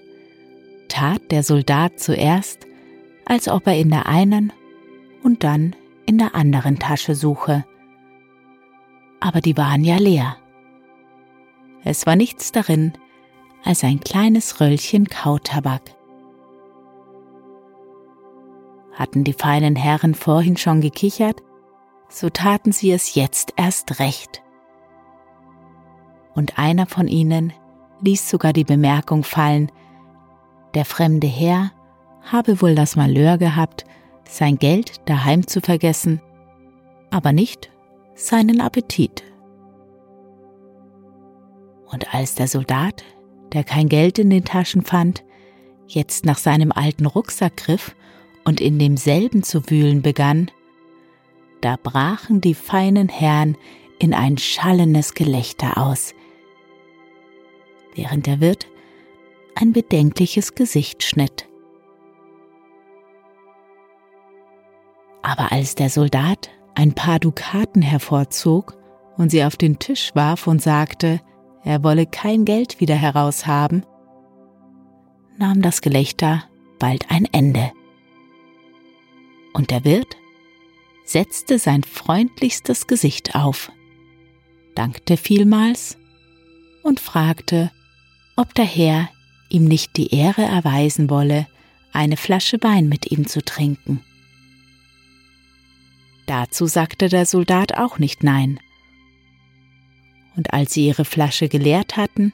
tat 0.89 1.31
der 1.31 1.43
Soldat 1.43 1.99
zuerst, 1.99 2.67
als 3.25 3.49
ob 3.49 3.67
er 3.67 3.79
in 3.79 3.91
der 3.91 4.07
einen 4.07 4.53
und 5.23 5.45
dann 5.45 5.75
in 6.05 6.19
der 6.19 6.35
anderen 6.35 6.79
Tasche 6.79 7.15
suche. 7.15 7.65
Aber 9.21 9.41
die 9.41 9.57
waren 9.57 9.85
ja 9.85 9.97
leer. 9.97 10.37
Es 11.85 12.07
war 12.07 12.17
nichts 12.17 12.53
darin 12.53 12.93
als 13.65 13.85
ein 13.85 14.01
kleines 14.01 14.61
Röllchen 14.61 15.07
Kautabak. 15.07 15.83
Hatten 18.95 19.25
die 19.25 19.33
feinen 19.33 19.77
Herren 19.77 20.15
vorhin 20.15 20.57
schon 20.57 20.81
gekichert, 20.81 21.43
so 22.09 22.29
taten 22.29 22.73
sie 22.73 22.93
es 22.93 23.15
jetzt 23.15 23.55
erst 23.57 23.99
recht. 23.99 24.43
Und 26.35 26.59
einer 26.59 26.87
von 26.87 27.09
ihnen 27.09 27.53
ließ 28.01 28.29
sogar 28.29 28.53
die 28.53 28.65
Bemerkung 28.65 29.25
fallen, 29.25 29.71
der 30.75 30.85
fremde 30.85 31.27
Herr 31.27 31.73
habe 32.23 32.61
wohl 32.63 32.75
das 32.75 32.97
Malheur 32.97 33.39
gehabt, 33.39 33.85
sein 34.25 34.59
Geld 34.59 35.09
daheim 35.09 35.47
zu 35.47 35.61
vergessen, 35.61 36.21
aber 37.11 37.33
nicht 37.33 37.71
seinen 38.15 38.61
Appetit. 38.61 39.23
Und 41.91 42.15
als 42.15 42.35
der 42.35 42.49
Soldat, 42.49 43.05
der 43.53 43.65
kein 43.65 43.89
Geld 43.89 44.19
in 44.19 44.31
den 44.31 44.45
Taschen 44.45 44.83
fand, 44.83 45.25
jetzt 45.87 46.25
nach 46.25 46.39
seinem 46.39 46.73
alten 46.73 47.05
Rucksack 47.05 47.57
griff 47.57 47.95
und 48.45 48.61
in 48.61 48.79
demselben 48.79 49.43
zu 49.43 49.69
wühlen 49.71 50.03
begann, 50.03 50.51
da 51.61 51.77
brachen 51.81 52.41
die 52.41 52.55
feinen 52.55 53.09
Herren 53.09 53.57
in 53.99 54.15
ein 54.15 54.37
schallendes 54.37 55.15
Gelächter 55.15 55.79
aus, 55.79 56.15
während 57.95 58.27
der 58.27 58.41
Wirt 58.41 58.67
ein 59.55 59.73
bedenkliches 59.73 60.55
Gesicht 60.55 61.03
schnitt. 61.05 61.47
Aber 65.23 65.53
als 65.53 65.77
der 65.77 65.89
Soldat 65.89 66.51
ein 66.75 66.95
paar 66.95 67.21
Dukaten 67.21 67.83
hervorzog 67.83 68.77
und 69.17 69.31
sie 69.31 69.45
auf 69.45 69.57
den 69.57 69.79
Tisch 69.79 70.11
warf 70.15 70.47
und 70.49 70.61
sagte, 70.61 71.21
er 71.65 71.85
wolle 71.85 72.07
kein 72.07 72.45
Geld 72.45 72.81
wieder 72.81 72.97
heraushaben, 72.97 73.87
nahm 75.39 75.63
das 75.63 75.81
Gelächter 75.81 76.45
bald 76.81 77.09
ein 77.09 77.27
Ende. 77.31 77.71
Und 79.53 79.71
der 79.71 79.85
Wirt 79.85 80.17
setzte 81.05 81.59
sein 81.59 81.83
freundlichstes 81.83 82.87
Gesicht 82.87 83.35
auf, 83.35 83.71
dankte 84.75 85.17
vielmals 85.17 85.99
und 86.83 87.01
fragte, 87.01 87.71
ob 88.37 88.55
der 88.55 88.65
Herr 88.65 89.11
ihm 89.49 89.65
nicht 89.65 89.97
die 89.97 90.15
Ehre 90.15 90.43
erweisen 90.43 91.11
wolle, 91.11 91.47
eine 91.93 92.17
Flasche 92.17 92.59
Wein 92.63 92.89
mit 92.89 93.11
ihm 93.11 93.27
zu 93.27 93.45
trinken. 93.45 94.03
Dazu 96.27 96.67
sagte 96.67 97.09
der 97.09 97.27
Soldat 97.27 97.77
auch 97.77 97.99
nicht 97.99 98.23
nein. 98.23 98.59
Und 100.35 100.55
als 100.55 100.73
sie 100.73 100.87
ihre 100.87 101.05
Flasche 101.05 101.49
geleert 101.49 101.99
hatten, 101.99 102.33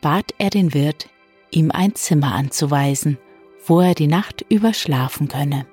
bat 0.00 0.32
er 0.38 0.48
den 0.48 0.72
Wirt, 0.72 1.10
ihm 1.50 1.70
ein 1.70 1.94
Zimmer 1.94 2.34
anzuweisen, 2.34 3.18
wo 3.66 3.80
er 3.80 3.94
die 3.94 4.06
Nacht 4.06 4.46
über 4.48 4.72
schlafen 4.72 5.28
könne. 5.28 5.66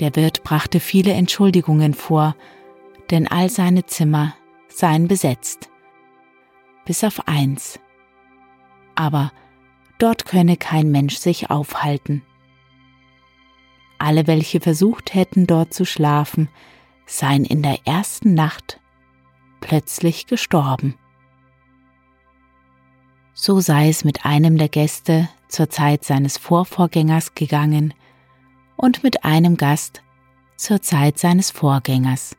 Der 0.00 0.14
Wirt 0.14 0.42
brachte 0.44 0.80
viele 0.80 1.12
Entschuldigungen 1.12 1.94
vor, 1.94 2.36
denn 3.10 3.26
all 3.28 3.48
seine 3.48 3.86
Zimmer 3.86 4.34
seien 4.68 5.08
besetzt, 5.08 5.70
bis 6.84 7.02
auf 7.02 7.26
eins. 7.28 7.80
Aber 8.94 9.32
dort 9.98 10.26
könne 10.26 10.56
kein 10.56 10.90
Mensch 10.90 11.16
sich 11.16 11.50
aufhalten. 11.50 12.22
Alle, 13.98 14.26
welche 14.26 14.60
versucht 14.60 15.14
hätten, 15.14 15.46
dort 15.46 15.72
zu 15.72 15.86
schlafen, 15.86 16.48
seien 17.06 17.44
in 17.44 17.62
der 17.62 17.78
ersten 17.86 18.34
Nacht 18.34 18.80
plötzlich 19.60 20.26
gestorben. 20.26 20.94
So 23.32 23.60
sei 23.60 23.88
es 23.88 24.04
mit 24.04 24.26
einem 24.26 24.58
der 24.58 24.68
Gäste 24.68 25.28
zur 25.48 25.70
Zeit 25.70 26.04
seines 26.04 26.36
Vorvorgängers 26.36 27.34
gegangen, 27.34 27.94
und 28.76 29.02
mit 29.02 29.24
einem 29.24 29.56
Gast 29.56 30.02
zur 30.56 30.82
Zeit 30.82 31.18
seines 31.18 31.50
Vorgängers 31.50 32.36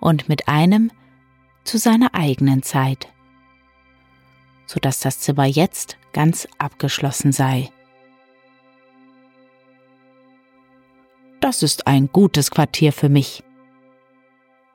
und 0.00 0.28
mit 0.28 0.48
einem 0.48 0.90
zu 1.64 1.78
seiner 1.78 2.14
eigenen 2.14 2.62
Zeit, 2.62 3.08
so 4.66 4.80
dass 4.80 5.00
das 5.00 5.20
Zimmer 5.20 5.44
jetzt 5.46 5.96
ganz 6.12 6.48
abgeschlossen 6.58 7.32
sei. 7.32 7.70
Das 11.40 11.62
ist 11.62 11.86
ein 11.86 12.08
gutes 12.08 12.50
Quartier 12.50 12.92
für 12.92 13.08
mich, 13.08 13.42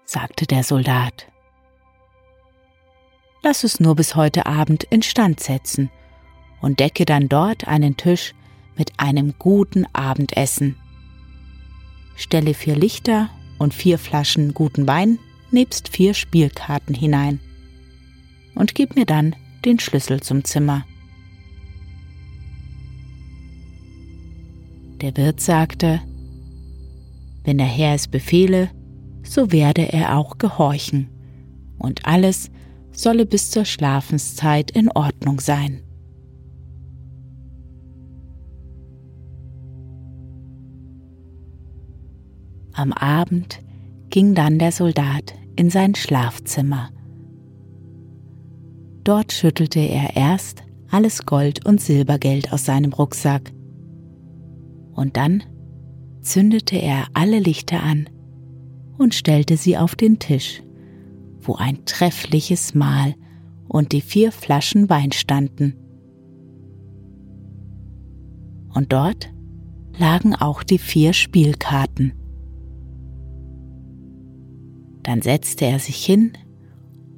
sagte 0.06 0.46
der 0.46 0.64
Soldat. 0.64 1.28
Lass 3.44 3.64
es 3.64 3.80
nur 3.80 3.96
bis 3.96 4.16
heute 4.16 4.46
Abend 4.46 4.84
instand 4.86 5.40
setzen 5.40 5.90
und 6.62 6.80
decke 6.80 7.06
dann 7.06 7.30
dort 7.30 7.68
einen 7.68 7.96
Tisch 7.96 8.34
mit 8.78 8.94
einem 8.98 9.34
guten 9.40 9.86
Abendessen. 9.94 10.76
Stelle 12.16 12.54
vier 12.54 12.76
Lichter 12.76 13.30
und 13.58 13.74
vier 13.74 13.98
Flaschen 13.98 14.54
guten 14.54 14.88
Wein 14.88 15.20
nebst 15.52 15.90
vier 15.90 16.14
Spielkarten 16.14 16.96
hinein 16.96 17.40
und 18.56 18.76
gib 18.76 18.96
mir 18.96 19.06
dann 19.06 19.36
den 19.66 19.80
Schlüssel 19.80 20.22
zum 20.22 20.44
Zimmer. 20.44 20.86
Der 25.02 25.16
Wirt 25.16 25.40
sagte, 25.40 26.02
wenn 27.44 27.60
der 27.60 27.68
Herr 27.68 27.94
es 27.94 28.08
befehle, 28.08 28.72
so 29.24 29.52
werde 29.52 29.94
er 29.94 30.18
auch 30.18 30.38
gehorchen, 30.38 31.10
und 31.78 32.06
alles 32.06 32.50
solle 32.92 33.26
bis 33.26 33.52
zur 33.52 33.66
Schlafenszeit 33.66 34.72
in 34.72 34.90
Ordnung 34.92 35.40
sein. 35.40 35.84
Am 42.78 42.94
Abend 42.94 43.60
ging 44.10 44.34
dann 44.36 44.60
der 44.60 44.72
Soldat 44.72 45.34
in 45.58 45.70
sein 45.70 45.96
Schlafzimmer. 45.96 46.92
Dort 49.04 49.34
schüttelte 49.34 49.80
er 49.80 50.16
erst 50.16 50.64
alles 50.90 51.26
Gold 51.26 51.66
und 51.66 51.82
Silbergeld 51.82 52.54
aus 52.54 52.64
seinem 52.64 52.94
Rucksack. 52.94 53.52
Und 54.94 55.18
dann 55.18 55.44
zündete 56.22 56.78
er 56.78 57.08
alle 57.14 57.40
Lichter 57.40 57.84
an 57.84 58.10
und 58.98 59.14
stellte 59.14 59.58
sie 59.58 59.78
auf 59.78 59.96
den 59.96 60.20
Tisch 60.20 60.62
wo 61.48 61.56
ein 61.56 61.86
treffliches 61.86 62.76
Mahl 62.76 63.16
und 63.68 63.92
die 63.92 64.02
vier 64.02 64.32
Flaschen 64.32 64.90
Wein 64.90 65.12
standen. 65.12 65.76
Und 68.74 68.94
dort 68.94 69.30
lagen 69.98 70.36
auch 70.36 70.62
die 70.62 70.78
vier 70.78 71.14
Spielkarten. 71.14 72.14
Dann 75.08 75.22
setzte 75.22 75.64
er 75.64 75.80
sich 75.80 76.06
hin 76.06 76.34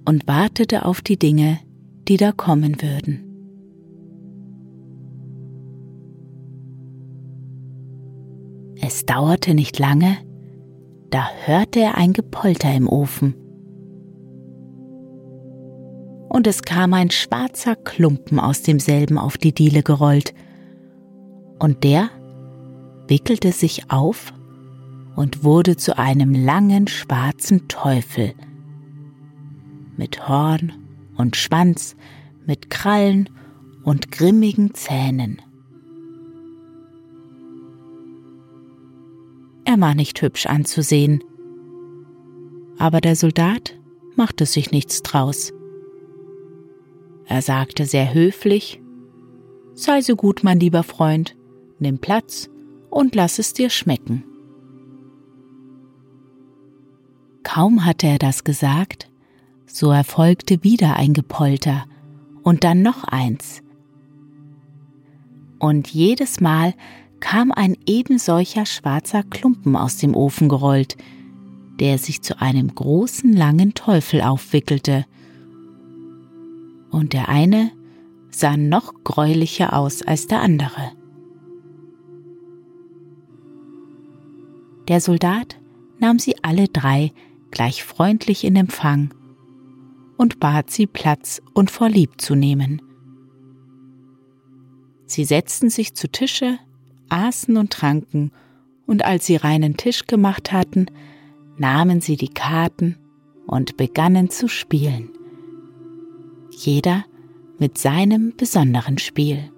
und 0.05 0.27
wartete 0.27 0.85
auf 0.85 1.01
die 1.01 1.17
Dinge, 1.17 1.57
die 2.07 2.17
da 2.17 2.31
kommen 2.31 2.79
würden. 2.83 3.23
Es 8.79 9.07
dauerte 9.07 9.55
nicht 9.55 9.79
lange, 9.79 10.17
da 11.09 11.29
hörte 11.45 11.79
er 11.79 11.97
ein 11.97 12.13
Gepolter 12.13 12.71
im 12.75 12.87
Ofen. 12.87 13.33
Und 16.29 16.45
es 16.45 16.61
kam 16.61 16.93
ein 16.93 17.09
schwarzer 17.09 17.75
Klumpen 17.75 18.39
aus 18.39 18.61
demselben 18.61 19.17
auf 19.17 19.39
die 19.39 19.51
Diele 19.51 19.81
gerollt, 19.81 20.35
und 21.57 21.83
der 21.83 22.11
wickelte 23.07 23.51
sich 23.51 23.89
auf 23.89 24.31
und 25.19 25.43
wurde 25.43 25.75
zu 25.75 25.97
einem 25.97 26.33
langen 26.33 26.87
schwarzen 26.87 27.67
Teufel 27.67 28.33
mit 29.97 30.29
Horn 30.29 30.71
und 31.17 31.35
Schwanz, 31.35 31.97
mit 32.45 32.69
Krallen 32.69 33.29
und 33.83 34.13
grimmigen 34.13 34.73
Zähnen. 34.75 35.41
Er 39.65 39.81
war 39.81 39.93
nicht 39.93 40.21
hübsch 40.21 40.45
anzusehen, 40.45 41.21
aber 42.77 43.01
der 43.01 43.17
Soldat 43.17 43.77
machte 44.15 44.45
sich 44.45 44.71
nichts 44.71 45.01
draus. 45.01 45.51
Er 47.25 47.41
sagte 47.41 47.85
sehr 47.85 48.13
höflich, 48.13 48.81
Sei 49.73 49.99
so 49.99 50.15
gut, 50.15 50.45
mein 50.45 50.61
lieber 50.61 50.83
Freund, 50.83 51.35
nimm 51.77 51.99
Platz 51.99 52.49
und 52.89 53.15
lass 53.15 53.37
es 53.37 53.51
dir 53.51 53.69
schmecken. 53.69 54.23
Kaum 57.51 57.83
hatte 57.83 58.05
er 58.05 58.19
das 58.19 58.43
gesagt, 58.43 59.09
so 59.65 59.89
erfolgte 59.89 60.63
wieder 60.63 60.97
ein 60.97 61.15
Gepolter 61.15 61.85
und 62.43 62.63
dann 62.63 62.83
noch 62.83 63.05
eins. 63.05 63.63
Und 65.57 65.87
jedes 65.87 66.41
Mal 66.41 66.75
kam 67.19 67.51
ein 67.51 67.75
ebensolcher 67.87 68.67
schwarzer 68.67 69.23
Klumpen 69.23 69.75
aus 69.75 69.97
dem 69.97 70.15
Ofen 70.15 70.47
gerollt, 70.47 70.95
der 71.79 71.97
sich 71.97 72.21
zu 72.21 72.39
einem 72.39 72.75
großen 72.75 73.33
langen 73.33 73.73
Teufel 73.73 74.21
aufwickelte. 74.21 75.07
Und 76.91 77.13
der 77.13 77.29
eine 77.29 77.71
sah 78.29 78.57
noch 78.57 78.93
gräulicher 79.03 79.73
aus 79.73 80.03
als 80.03 80.27
der 80.27 80.41
andere. 80.41 80.91
Der 84.87 85.01
Soldat 85.01 85.59
nahm 85.97 86.19
sie 86.19 86.35
alle 86.43 86.67
drei 86.67 87.11
gleich 87.51 87.83
freundlich 87.83 88.43
in 88.43 88.55
Empfang 88.55 89.13
und 90.17 90.39
bat 90.39 90.69
sie 90.69 90.87
Platz 90.87 91.41
und 91.53 91.71
Vorlieb 91.71 92.19
zu 92.21 92.35
nehmen. 92.35 92.81
Sie 95.05 95.25
setzten 95.25 95.69
sich 95.69 95.95
zu 95.95 96.07
Tische, 96.09 96.59
aßen 97.09 97.57
und 97.57 97.71
tranken, 97.71 98.31
und 98.85 99.05
als 99.05 99.27
sie 99.27 99.35
reinen 99.35 99.77
Tisch 99.77 100.07
gemacht 100.07 100.51
hatten, 100.51 100.87
nahmen 101.57 102.01
sie 102.01 102.15
die 102.15 102.29
Karten 102.29 102.97
und 103.45 103.77
begannen 103.77 104.29
zu 104.29 104.47
spielen. 104.47 105.09
Jeder 106.51 107.05
mit 107.59 107.77
seinem 107.77 108.33
besonderen 108.35 108.97
Spiel. 108.97 109.51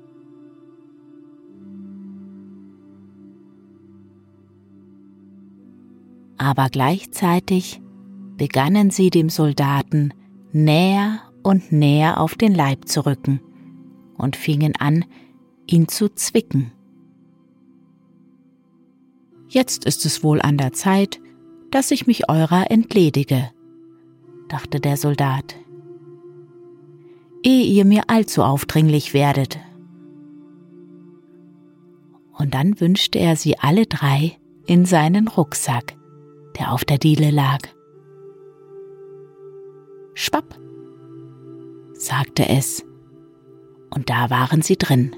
aber 6.41 6.69
gleichzeitig 6.69 7.80
begannen 8.41 8.89
sie 8.89 9.11
dem 9.11 9.29
Soldaten 9.29 10.15
näher 10.51 11.19
und 11.43 11.71
näher 11.71 12.19
auf 12.19 12.33
den 12.33 12.55
Leib 12.55 12.87
zu 12.87 13.05
rücken 13.05 13.39
und 14.17 14.35
fingen 14.35 14.73
an, 14.77 15.05
ihn 15.67 15.87
zu 15.87 16.09
zwicken. 16.09 16.71
Jetzt 19.47 19.85
ist 19.85 20.07
es 20.07 20.23
wohl 20.23 20.41
an 20.41 20.57
der 20.57 20.73
Zeit, 20.73 21.19
dass 21.69 21.91
ich 21.91 22.07
mich 22.07 22.31
eurer 22.31 22.71
entledige, 22.71 23.51
dachte 24.49 24.79
der 24.79 24.97
Soldat, 24.97 25.55
ehe 27.43 27.65
ihr 27.65 27.85
mir 27.85 28.05
allzu 28.07 28.41
aufdringlich 28.41 29.13
werdet. 29.13 29.59
Und 32.33 32.55
dann 32.55 32.81
wünschte 32.81 33.19
er 33.19 33.35
sie 33.35 33.59
alle 33.59 33.85
drei 33.85 34.39
in 34.65 34.85
seinen 34.85 35.27
Rucksack 35.27 35.95
der 36.57 36.71
auf 36.71 36.85
der 36.85 36.97
Diele 36.97 37.29
lag. 37.29 37.59
Schwapp, 40.13 40.59
sagte 41.93 42.47
es, 42.47 42.83
und 43.93 44.09
da 44.09 44.29
waren 44.29 44.61
sie 44.61 44.77
drin. 44.77 45.15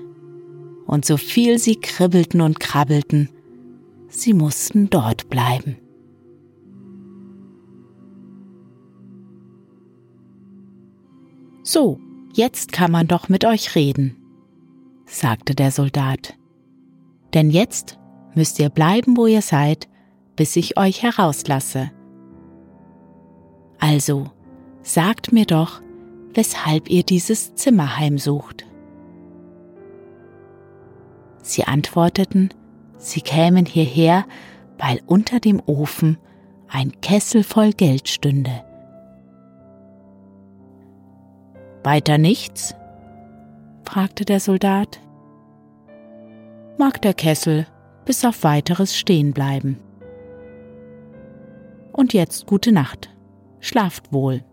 Und 0.85 1.05
so 1.05 1.17
viel 1.17 1.57
sie 1.59 1.75
kribbelten 1.77 2.41
und 2.41 2.59
krabbelten, 2.59 3.29
sie 4.09 4.33
mussten 4.33 4.89
dort 4.89 5.29
bleiben. 5.29 5.77
So, 11.63 11.99
jetzt 12.33 12.73
kann 12.73 12.91
man 12.91 13.07
doch 13.07 13.29
mit 13.29 13.45
euch 13.45 13.75
reden, 13.75 14.17
sagte 15.05 15.55
der 15.55 15.71
Soldat. 15.71 16.37
Denn 17.33 17.49
jetzt 17.49 17.97
müsst 18.35 18.59
ihr 18.59 18.69
bleiben, 18.69 19.15
wo 19.15 19.27
ihr 19.27 19.41
seid, 19.41 19.87
bis 20.35 20.55
ich 20.57 20.77
euch 20.77 21.01
herauslasse. 21.01 21.91
Also, 23.79 24.32
sagt 24.83 25.31
mir 25.31 25.45
doch, 25.45 25.81
weshalb 26.33 26.89
ihr 26.89 27.03
dieses 27.03 27.55
Zimmer 27.55 27.97
heimsucht. 27.97 28.65
Sie 31.41 31.63
antworteten, 31.63 32.49
sie 32.97 33.21
kämen 33.21 33.65
hierher, 33.65 34.25
weil 34.77 35.01
unter 35.05 35.39
dem 35.39 35.61
Ofen 35.65 36.17
ein 36.67 36.91
Kessel 37.01 37.43
voll 37.43 37.71
Geld 37.71 38.07
stünde. 38.07 38.63
Weiter 41.83 42.17
nichts? 42.17 42.75
fragte 43.83 44.25
der 44.25 44.39
Soldat. 44.39 44.99
Mag 46.77 47.01
der 47.01 47.13
Kessel 47.13 47.67
bis 48.05 48.25
auf 48.25 48.43
weiteres 48.43 48.97
stehen 48.97 49.33
bleiben. 49.33 49.79
Und 51.91 52.13
jetzt 52.13 52.47
gute 52.47 52.71
Nacht. 52.71 53.09
Schlaft 53.59 54.11
wohl, 54.11 54.43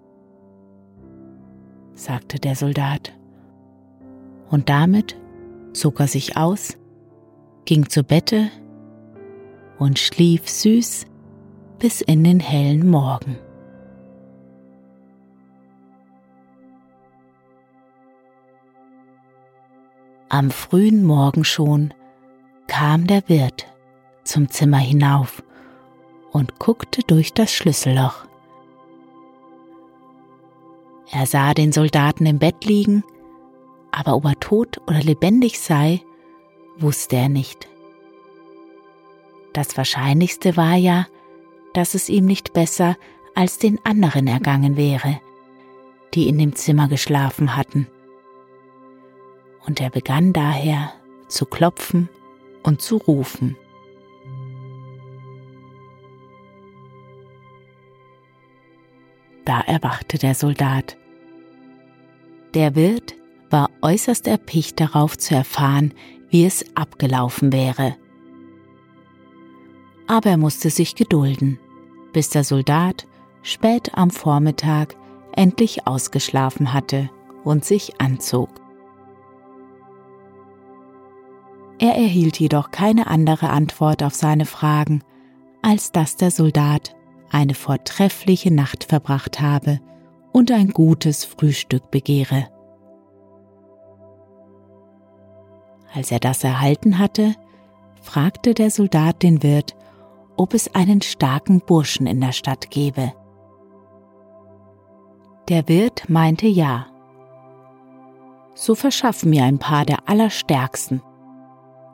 sagte 2.01 2.39
der 2.39 2.55
Soldat. 2.55 3.13
Und 4.49 4.69
damit 4.69 5.17
zog 5.73 6.01
er 6.01 6.09
sich 6.09 6.37
aus, 6.37 6.77
ging 7.67 7.89
zu 7.89 8.03
Bette 8.03 8.51
und 9.79 9.99
schlief 9.99 10.49
süß 10.49 11.07
bis 11.79 12.01
in 12.01 12.25
den 12.25 12.41
hellen 12.41 12.89
Morgen. 12.89 13.39
Am 20.29 20.51
frühen 20.51 21.05
Morgen 21.05 21.45
schon 21.45 21.93
kam 22.67 23.07
der 23.07 23.29
Wirt 23.29 23.67
zum 24.25 24.49
Zimmer 24.49 24.79
hinauf 24.79 25.43
und 26.31 26.59
guckte 26.59 27.03
durch 27.03 27.35
das 27.35 27.53
Schlüsselloch. 27.53 28.30
Er 31.13 31.27
sah 31.27 31.55
den 31.55 31.73
Soldaten 31.73 32.25
im 32.27 32.39
Bett 32.39 32.65
liegen, 32.65 33.05
aber 33.91 34.15
ob 34.15 34.25
er 34.25 34.39
tot 34.39 34.81
oder 34.87 35.01
lebendig 35.01 35.59
sei, 35.61 36.01
wusste 36.79 37.17
er 37.17 37.29
nicht. 37.29 37.69
Das 39.53 39.77
Wahrscheinlichste 39.77 40.57
war 40.57 40.77
ja, 40.77 41.07
dass 41.75 41.95
es 41.95 42.09
ihm 42.09 42.27
nicht 42.27 42.53
besser 42.53 42.97
als 43.35 43.59
den 43.59 43.85
anderen 43.85 44.27
ergangen 44.29 44.77
wäre, 44.77 45.21
die 46.15 46.29
in 46.29 46.39
dem 46.39 46.55
Zimmer 46.55 46.89
geschlafen 46.89 47.57
hatten. 47.57 47.89
Und 49.67 49.81
er 49.81 49.91
begann 49.91 50.33
daher 50.33 50.93
zu 51.29 51.47
klopfen 51.47 52.09
und 52.63 52.81
zu 52.81 52.97
rufen. 52.97 53.57
Da 59.45 59.61
erwachte 59.61 60.19
der 60.19 60.35
Soldat. 60.35 61.00
Der 62.55 62.75
Wirt 62.75 63.15
war 63.49 63.71
äußerst 63.81 64.27
erpicht 64.27 64.81
darauf 64.81 65.17
zu 65.17 65.35
erfahren, 65.35 65.95
wie 66.31 66.45
es 66.45 66.65
abgelaufen 66.75 67.53
wäre. 67.53 67.97
Aber 70.07 70.31
er 70.31 70.37
musste 70.37 70.71
sich 70.71 70.97
gedulden, 70.97 71.61
bis 72.13 72.31
der 72.31 72.43
Soldat 72.43 73.07
spät 73.43 73.95
am 73.95 74.11
Vormittag 74.11 74.97
endlich 75.33 75.87
ausgeschlafen 75.87 76.73
hatte 76.73 77.09
und 77.45 77.65
sich 77.65 78.01
anzog. 78.01 78.49
Er 81.79 81.95
erhielt 81.95 82.39
jedoch 82.39 82.73
keine 82.73 83.07
andere 83.07 83.51
Antwort 83.51 84.03
auf 84.03 84.15
seine 84.15 84.45
Fragen, 84.45 85.03
als 85.63 85.93
dass 85.93 86.17
der 86.17 86.31
Soldat 86.31 86.97
eine 87.31 87.55
vortreffliche 87.55 88.53
Nacht 88.53 88.85
verbracht 88.85 89.41
habe 89.41 89.81
und 90.33 90.51
ein 90.51 90.71
gutes 90.71 91.25
Frühstück 91.25 91.91
begehre. 91.91 92.49
Als 95.93 96.13
er 96.13 96.21
das 96.21 96.45
erhalten 96.45 96.99
hatte, 96.99 97.35
fragte 98.01 98.55
der 98.55 98.71
Soldat 98.71 99.23
den 99.23 99.43
Wirt, 99.43 99.75
ob 100.37 100.55
es 100.55 100.75
einen 100.75 101.03
starken 101.03 101.61
Burschen 101.61 102.07
in 102.07 102.21
der 102.21 102.33
Stadt 102.33 102.71
gebe. 102.71 103.13
Der 105.49 105.69
Wirt 105.69 106.09
meinte 106.09 106.47
ja. 106.47 106.87
So 108.55 108.75
verschaff 108.75 109.25
mir 109.25 109.45
ein 109.45 109.59
paar 109.59 109.85
der 109.85 110.09
Allerstärksten, 110.09 111.03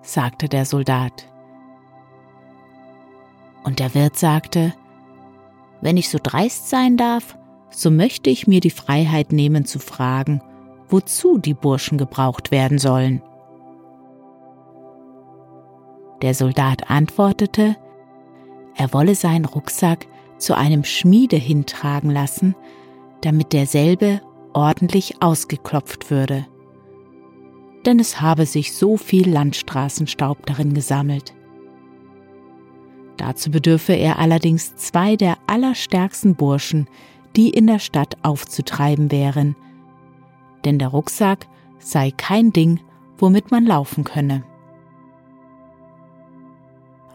sagte 0.02 0.48
der 0.48 0.64
Soldat. 0.64 1.26
Und 3.64 3.80
der 3.80 3.94
Wirt 3.94 4.16
sagte, 4.16 4.74
wenn 5.80 5.96
ich 5.96 6.08
so 6.08 6.18
dreist 6.22 6.68
sein 6.68 6.96
darf, 6.96 7.36
so 7.70 7.90
möchte 7.90 8.30
ich 8.30 8.46
mir 8.46 8.60
die 8.60 8.70
Freiheit 8.70 9.32
nehmen 9.32 9.64
zu 9.64 9.78
fragen, 9.78 10.40
wozu 10.88 11.38
die 11.38 11.54
Burschen 11.54 11.98
gebraucht 11.98 12.50
werden 12.50 12.78
sollen. 12.78 13.22
Der 16.22 16.34
Soldat 16.34 16.90
antwortete, 16.90 17.76
er 18.74 18.92
wolle 18.92 19.14
seinen 19.14 19.44
Rucksack 19.44 20.06
zu 20.38 20.56
einem 20.56 20.84
Schmiede 20.84 21.36
hintragen 21.36 22.10
lassen, 22.10 22.54
damit 23.20 23.52
derselbe 23.52 24.20
ordentlich 24.52 25.22
ausgeklopft 25.22 26.10
würde. 26.10 26.46
Denn 27.84 28.00
es 28.00 28.20
habe 28.20 28.46
sich 28.46 28.74
so 28.74 28.96
viel 28.96 29.30
Landstraßenstaub 29.30 30.44
darin 30.46 30.74
gesammelt. 30.74 31.34
Dazu 33.16 33.50
bedürfe 33.50 33.94
er 33.94 34.18
allerdings 34.18 34.76
zwei 34.76 35.16
der 35.16 35.38
allerstärksten 35.46 36.34
Burschen, 36.34 36.88
die 37.36 37.50
in 37.50 37.66
der 37.66 37.78
Stadt 37.78 38.16
aufzutreiben 38.22 39.10
wären, 39.12 39.56
denn 40.64 40.78
der 40.78 40.88
Rucksack 40.88 41.46
sei 41.78 42.10
kein 42.10 42.52
Ding, 42.52 42.80
womit 43.18 43.50
man 43.50 43.64
laufen 43.64 44.04
könne. 44.04 44.44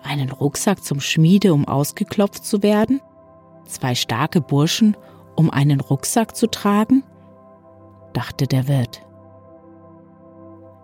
Einen 0.04 0.32
Rucksack 0.32 0.84
zum 0.84 1.00
Schmiede, 1.00 1.54
um 1.54 1.68
ausgeklopft 1.68 2.46
zu 2.46 2.64
werden? 2.64 3.02
Zwei 3.66 3.96
starke 3.96 4.42
Burschen, 4.42 4.98
um 5.36 5.50
einen 5.50 5.80
Rucksack 5.80 6.36
zu 6.36 6.48
tragen? 6.50 7.04
dachte 8.14 8.46
der 8.46 8.68
Wirt. 8.68 9.02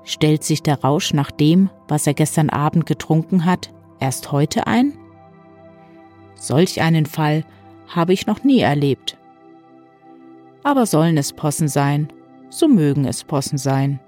Stellt 0.04 0.44
sich 0.44 0.64
der 0.64 0.82
Rausch 0.82 1.14
nach 1.14 1.32
dem, 1.32 1.70
was 1.88 2.08
er 2.08 2.14
gestern 2.14 2.50
Abend 2.50 2.86
getrunken 2.86 3.44
hat, 3.44 3.74
erst 4.00 4.32
heute 4.32 4.66
ein? 4.66 4.98
Solch 6.36 6.82
einen 6.82 7.06
Fall 7.06 7.44
habe 7.88 8.14
ich 8.14 8.28
noch 8.28 8.44
nie 8.44 8.60
erlebt. 8.60 9.18
Aber 10.68 10.86
sollen 10.86 11.16
es 11.16 11.32
Possen 11.32 11.70
sein, 11.70 12.12
so 12.50 12.68
mögen 12.68 13.06
es 13.06 13.24
Possen 13.24 13.58
sein. 13.58 14.02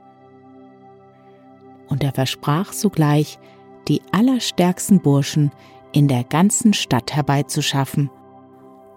Und 1.88 2.04
er 2.04 2.12
versprach 2.12 2.74
sogleich, 2.74 3.39
die 3.88 4.02
allerstärksten 4.12 5.00
Burschen 5.00 5.52
in 5.93 6.10
der 6.10 6.26
ganzen 6.26 6.74
Stadt 6.74 7.15
herbeizuschaffen, 7.15 8.12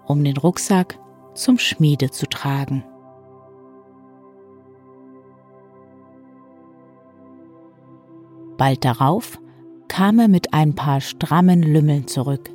um 0.05 0.21
den 0.25 0.35
Rucksack 0.35 0.99
zum 1.35 1.57
Schmiede 1.57 2.11
zu 2.11 2.27
tragen. 2.27 2.83
Bald 8.57 8.83
darauf 8.83 9.39
kam 9.87 10.19
er 10.19 10.27
mit 10.27 10.53
ein 10.53 10.75
paar 10.75 10.99
strammen 10.99 11.63
Lümmeln 11.63 12.07
zurück. 12.07 12.49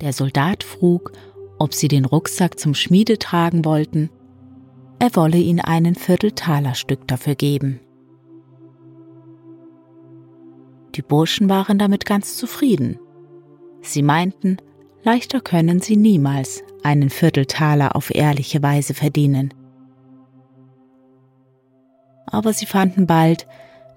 Der 0.00 0.14
Soldat 0.14 0.64
frug, 0.64 1.12
ob 1.62 1.74
sie 1.74 1.86
den 1.86 2.04
Rucksack 2.04 2.58
zum 2.58 2.74
Schmiede 2.74 3.20
tragen 3.20 3.64
wollten. 3.64 4.10
Er 4.98 5.14
wolle 5.14 5.38
ihnen 5.38 5.60
einen 5.60 5.94
Vierteltalerstück 5.94 7.06
dafür 7.06 7.36
geben. 7.36 7.78
Die 10.96 11.02
Burschen 11.02 11.48
waren 11.48 11.78
damit 11.78 12.04
ganz 12.04 12.36
zufrieden. 12.36 12.98
Sie 13.80 14.02
meinten, 14.02 14.56
leichter 15.04 15.40
können 15.40 15.80
sie 15.80 15.96
niemals 15.96 16.64
einen 16.82 17.10
Vierteltaler 17.10 17.94
auf 17.94 18.12
ehrliche 18.12 18.60
Weise 18.60 18.92
verdienen. 18.92 19.54
Aber 22.26 22.52
sie 22.52 22.66
fanden 22.66 23.06
bald, 23.06 23.46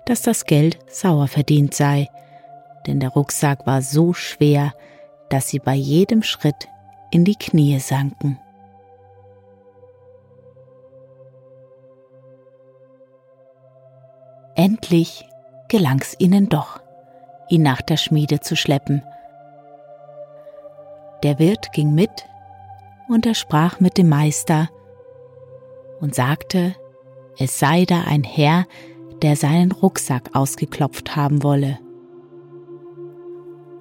dass 0.06 0.22
das 0.22 0.46
Geld 0.46 0.78
sauer 0.88 1.28
verdient 1.28 1.74
sei, 1.74 2.10
denn 2.86 3.00
der 3.00 3.10
Rucksack 3.10 3.66
war 3.66 3.82
so 3.82 4.14
schwer, 4.14 4.72
dass 5.32 5.48
sie 5.50 5.58
bei 5.58 5.74
jedem 5.74 6.22
Schritt 6.22 6.68
in 7.16 7.24
die 7.24 7.38
Knie 7.38 7.80
sanken. 7.80 8.38
Endlich 14.56 15.26
gelang 15.70 16.02
es 16.02 16.20
ihnen 16.20 16.50
doch, 16.50 16.82
ihn 17.48 17.62
nach 17.62 17.82
der 17.82 17.96
Schmiede 17.96 18.42
zu 18.42 18.58
schleppen. 18.58 19.02
Der 21.24 21.40
Wirt 21.40 21.72
ging 21.72 21.96
mit 21.96 22.28
und 23.08 23.26
er 23.26 23.34
sprach 23.34 23.80
mit 23.80 23.98
dem 23.98 24.10
Meister 24.10 24.68
und 26.02 26.14
sagte, 26.16 26.76
es 27.40 27.58
sei 27.60 27.86
da 27.86 28.02
ein 28.02 28.26
Herr, 28.26 28.66
der 29.22 29.38
seinen 29.38 29.72
Rucksack 29.72 30.32
ausgeklopft 30.36 31.16
haben 31.16 31.44
wolle. 31.44 31.80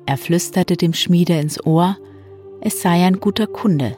Er 0.06 0.18
flüsterte 0.18 0.76
dem 0.76 0.92
Schmiede 0.92 1.40
ins 1.40 1.66
Ohr, 1.66 1.96
es 2.64 2.80
sei 2.80 3.04
ein 3.06 3.20
guter 3.20 3.46
Kunde, 3.46 3.96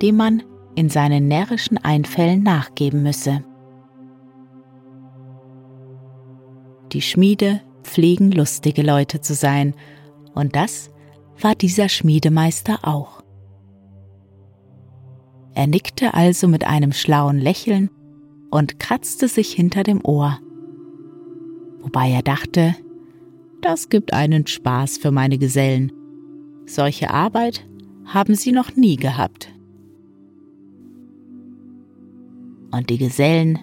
dem 0.00 0.16
man 0.16 0.42
in 0.74 0.88
seinen 0.88 1.28
närrischen 1.28 1.76
Einfällen 1.76 2.42
nachgeben 2.42 3.02
müsse. 3.02 3.44
Die 6.92 7.02
Schmiede 7.02 7.60
pflegen 7.82 8.32
lustige 8.32 8.82
Leute 8.82 9.20
zu 9.20 9.34
sein, 9.34 9.74
und 10.34 10.56
das 10.56 10.90
war 11.38 11.54
dieser 11.54 11.90
Schmiedemeister 11.90 12.78
auch. 12.82 13.22
Er 15.54 15.66
nickte 15.66 16.14
also 16.14 16.48
mit 16.48 16.64
einem 16.64 16.92
schlauen 16.92 17.38
Lächeln 17.38 17.90
und 18.50 18.78
kratzte 18.78 19.28
sich 19.28 19.52
hinter 19.52 19.82
dem 19.82 20.02
Ohr, 20.02 20.38
wobei 21.82 22.10
er 22.10 22.22
dachte, 22.22 22.74
das 23.60 23.90
gibt 23.90 24.14
einen 24.14 24.46
Spaß 24.46 24.96
für 24.96 25.10
meine 25.10 25.36
Gesellen. 25.36 25.92
Solche 26.70 27.10
Arbeit 27.10 27.66
haben 28.04 28.36
sie 28.36 28.52
noch 28.52 28.76
nie 28.76 28.94
gehabt. 28.94 29.52
Und 32.70 32.90
die 32.90 32.98
Gesellen 32.98 33.58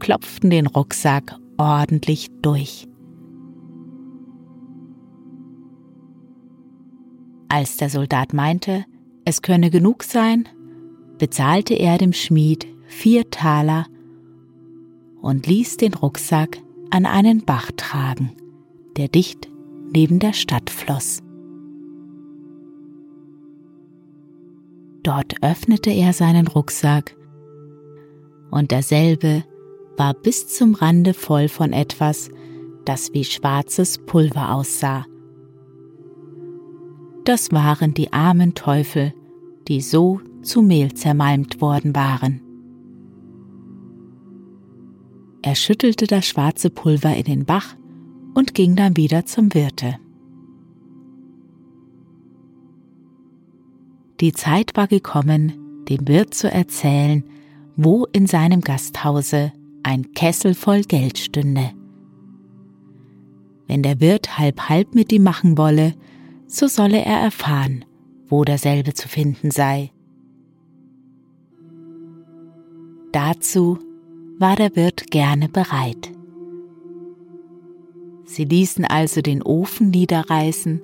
klopften 0.00 0.50
den 0.50 0.66
Rucksack 0.66 1.38
ordentlich 1.56 2.28
durch. 2.42 2.88
Als 7.48 7.76
der 7.76 7.90
Soldat 7.90 8.32
meinte, 8.32 8.84
es 9.24 9.42
könne 9.42 9.70
genug 9.70 10.02
sein, 10.02 10.48
bezahlte 11.18 11.74
er 11.74 11.98
dem 11.98 12.12
Schmied 12.12 12.66
vier 12.86 13.30
Taler 13.30 13.86
und 15.20 15.46
ließ 15.46 15.76
den 15.76 15.94
Rucksack 15.94 16.58
an 16.90 17.06
einen 17.06 17.44
Bach 17.44 17.70
tragen 17.76 18.32
der 18.98 19.08
dicht 19.08 19.48
neben 19.92 20.18
der 20.18 20.32
Stadt 20.32 20.68
floss. 20.70 21.22
Dort 25.02 25.42
öffnete 25.42 25.90
er 25.90 26.12
seinen 26.12 26.46
Rucksack 26.48 27.16
und 28.50 28.70
derselbe 28.70 29.44
war 29.96 30.14
bis 30.14 30.48
zum 30.48 30.74
Rande 30.74 31.14
voll 31.14 31.48
von 31.48 31.72
etwas, 31.72 32.30
das 32.84 33.12
wie 33.12 33.24
schwarzes 33.24 33.98
Pulver 33.98 34.54
aussah. 34.54 35.04
Das 37.24 37.52
waren 37.52 37.92
die 37.92 38.12
armen 38.12 38.54
Teufel, 38.54 39.12
die 39.66 39.82
so 39.82 40.20
zu 40.42 40.62
Mehl 40.62 40.94
zermalmt 40.94 41.60
worden 41.60 41.94
waren. 41.94 42.40
Er 45.42 45.54
schüttelte 45.54 46.06
das 46.06 46.26
schwarze 46.26 46.70
Pulver 46.70 47.14
in 47.14 47.24
den 47.24 47.44
Bach 47.44 47.76
und 48.34 48.54
ging 48.54 48.76
dann 48.76 48.96
wieder 48.96 49.26
zum 49.26 49.52
Wirte. 49.54 49.98
Die 54.20 54.32
Zeit 54.32 54.72
war 54.74 54.88
gekommen, 54.88 55.84
dem 55.88 56.08
Wirt 56.08 56.34
zu 56.34 56.50
erzählen, 56.50 57.22
wo 57.76 58.04
in 58.12 58.26
seinem 58.26 58.60
Gasthause 58.60 59.52
ein 59.84 60.12
Kessel 60.12 60.54
voll 60.54 60.82
Geld 60.82 61.18
stünde. 61.18 61.70
Wenn 63.68 63.82
der 63.82 64.00
Wirt 64.00 64.38
halb 64.38 64.68
halb 64.68 64.94
mit 64.94 65.12
ihm 65.12 65.22
machen 65.22 65.56
wolle, 65.56 65.94
so 66.48 66.66
solle 66.66 66.98
er 67.04 67.20
erfahren, 67.20 67.84
wo 68.26 68.42
derselbe 68.42 68.94
zu 68.94 69.06
finden 69.06 69.50
sei. 69.50 69.92
Dazu 73.12 73.78
war 74.38 74.56
der 74.56 74.74
Wirt 74.74 75.10
gerne 75.10 75.48
bereit. 75.48 76.10
Sie 78.24 78.44
ließen 78.44 78.84
also 78.84 79.20
den 79.20 79.42
Ofen 79.42 79.90
niederreißen 79.90 80.82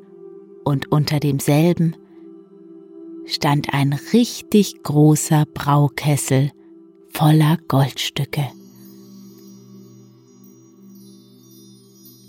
und 0.64 0.91
unter 0.93 1.20
demselben 1.20 1.97
stand 3.26 3.72
ein 3.72 3.92
richtig 4.12 4.82
großer 4.82 5.44
Braukessel 5.52 6.50
voller 7.10 7.58
Goldstücke. 7.68 8.44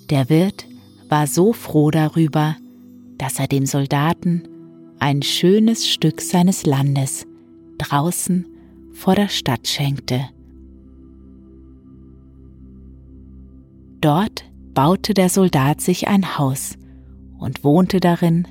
Der 0.10 0.30
Wirt 0.30 0.68
war 1.10 1.28
so 1.28 1.54
froh 1.54 1.92
darüber, 1.92 2.56
dass 3.18 3.40
er 3.40 3.48
dem 3.48 3.66
Soldaten 3.66 4.48
ein 5.00 5.22
schönes 5.22 5.88
Stück 5.88 6.22
seines 6.22 6.66
Landes 6.66 7.26
draußen 7.78 8.46
vor 8.94 9.16
der 9.16 9.30
Stadt 9.30 9.68
schenkte. 9.68 10.30
Dort 14.02 14.46
baute 14.74 15.14
der 15.14 15.30
Soldat 15.30 15.82
sich 15.82 16.08
ein 16.08 16.38
Haus 16.38 16.78
und 17.40 17.64
wohnte 17.64 18.00
darin 18.00 18.48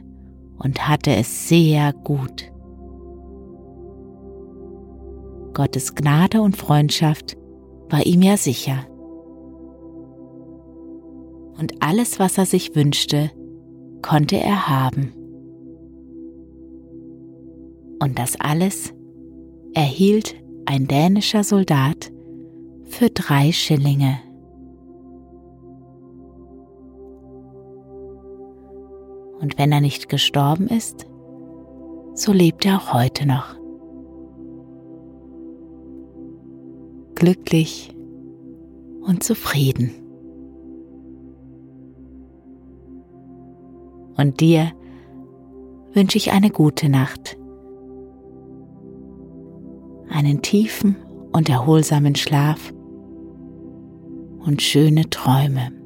und 0.58 0.88
hatte 0.88 1.14
es 1.14 1.48
sehr 1.48 1.92
gut. 1.92 2.50
Gottes 5.52 5.94
Gnade 5.94 6.42
und 6.42 6.56
Freundschaft 6.56 7.36
war 7.88 8.04
ihm 8.04 8.22
ja 8.22 8.36
sicher. 8.36 8.86
Und 11.56 11.74
alles, 11.80 12.18
was 12.18 12.38
er 12.38 12.46
sich 12.46 12.74
wünschte, 12.74 13.30
konnte 14.02 14.36
er 14.36 14.68
haben. 14.68 15.12
Und 18.00 18.18
das 18.18 18.38
alles 18.40 18.92
erhielt 19.72 20.34
ein 20.66 20.86
dänischer 20.88 21.44
Soldat 21.44 22.12
für 22.84 23.10
drei 23.10 23.52
Schillinge. 23.52 24.18
Und 29.40 29.58
wenn 29.58 29.72
er 29.72 29.80
nicht 29.80 30.08
gestorben 30.08 30.68
ist, 30.68 31.06
so 32.14 32.32
lebt 32.32 32.64
er 32.64 32.76
auch 32.76 32.92
heute 32.92 33.26
noch. 33.26 33.56
Glücklich 37.14 37.94
und 39.02 39.22
zufrieden. 39.22 39.90
Und 44.16 44.40
dir 44.40 44.72
wünsche 45.92 46.18
ich 46.18 46.32
eine 46.32 46.50
gute 46.50 46.88
Nacht, 46.88 47.36
einen 50.08 50.42
tiefen 50.42 50.96
und 51.32 51.48
erholsamen 51.48 52.14
Schlaf 52.14 52.72
und 54.44 54.62
schöne 54.62 55.10
Träume. 55.10 55.83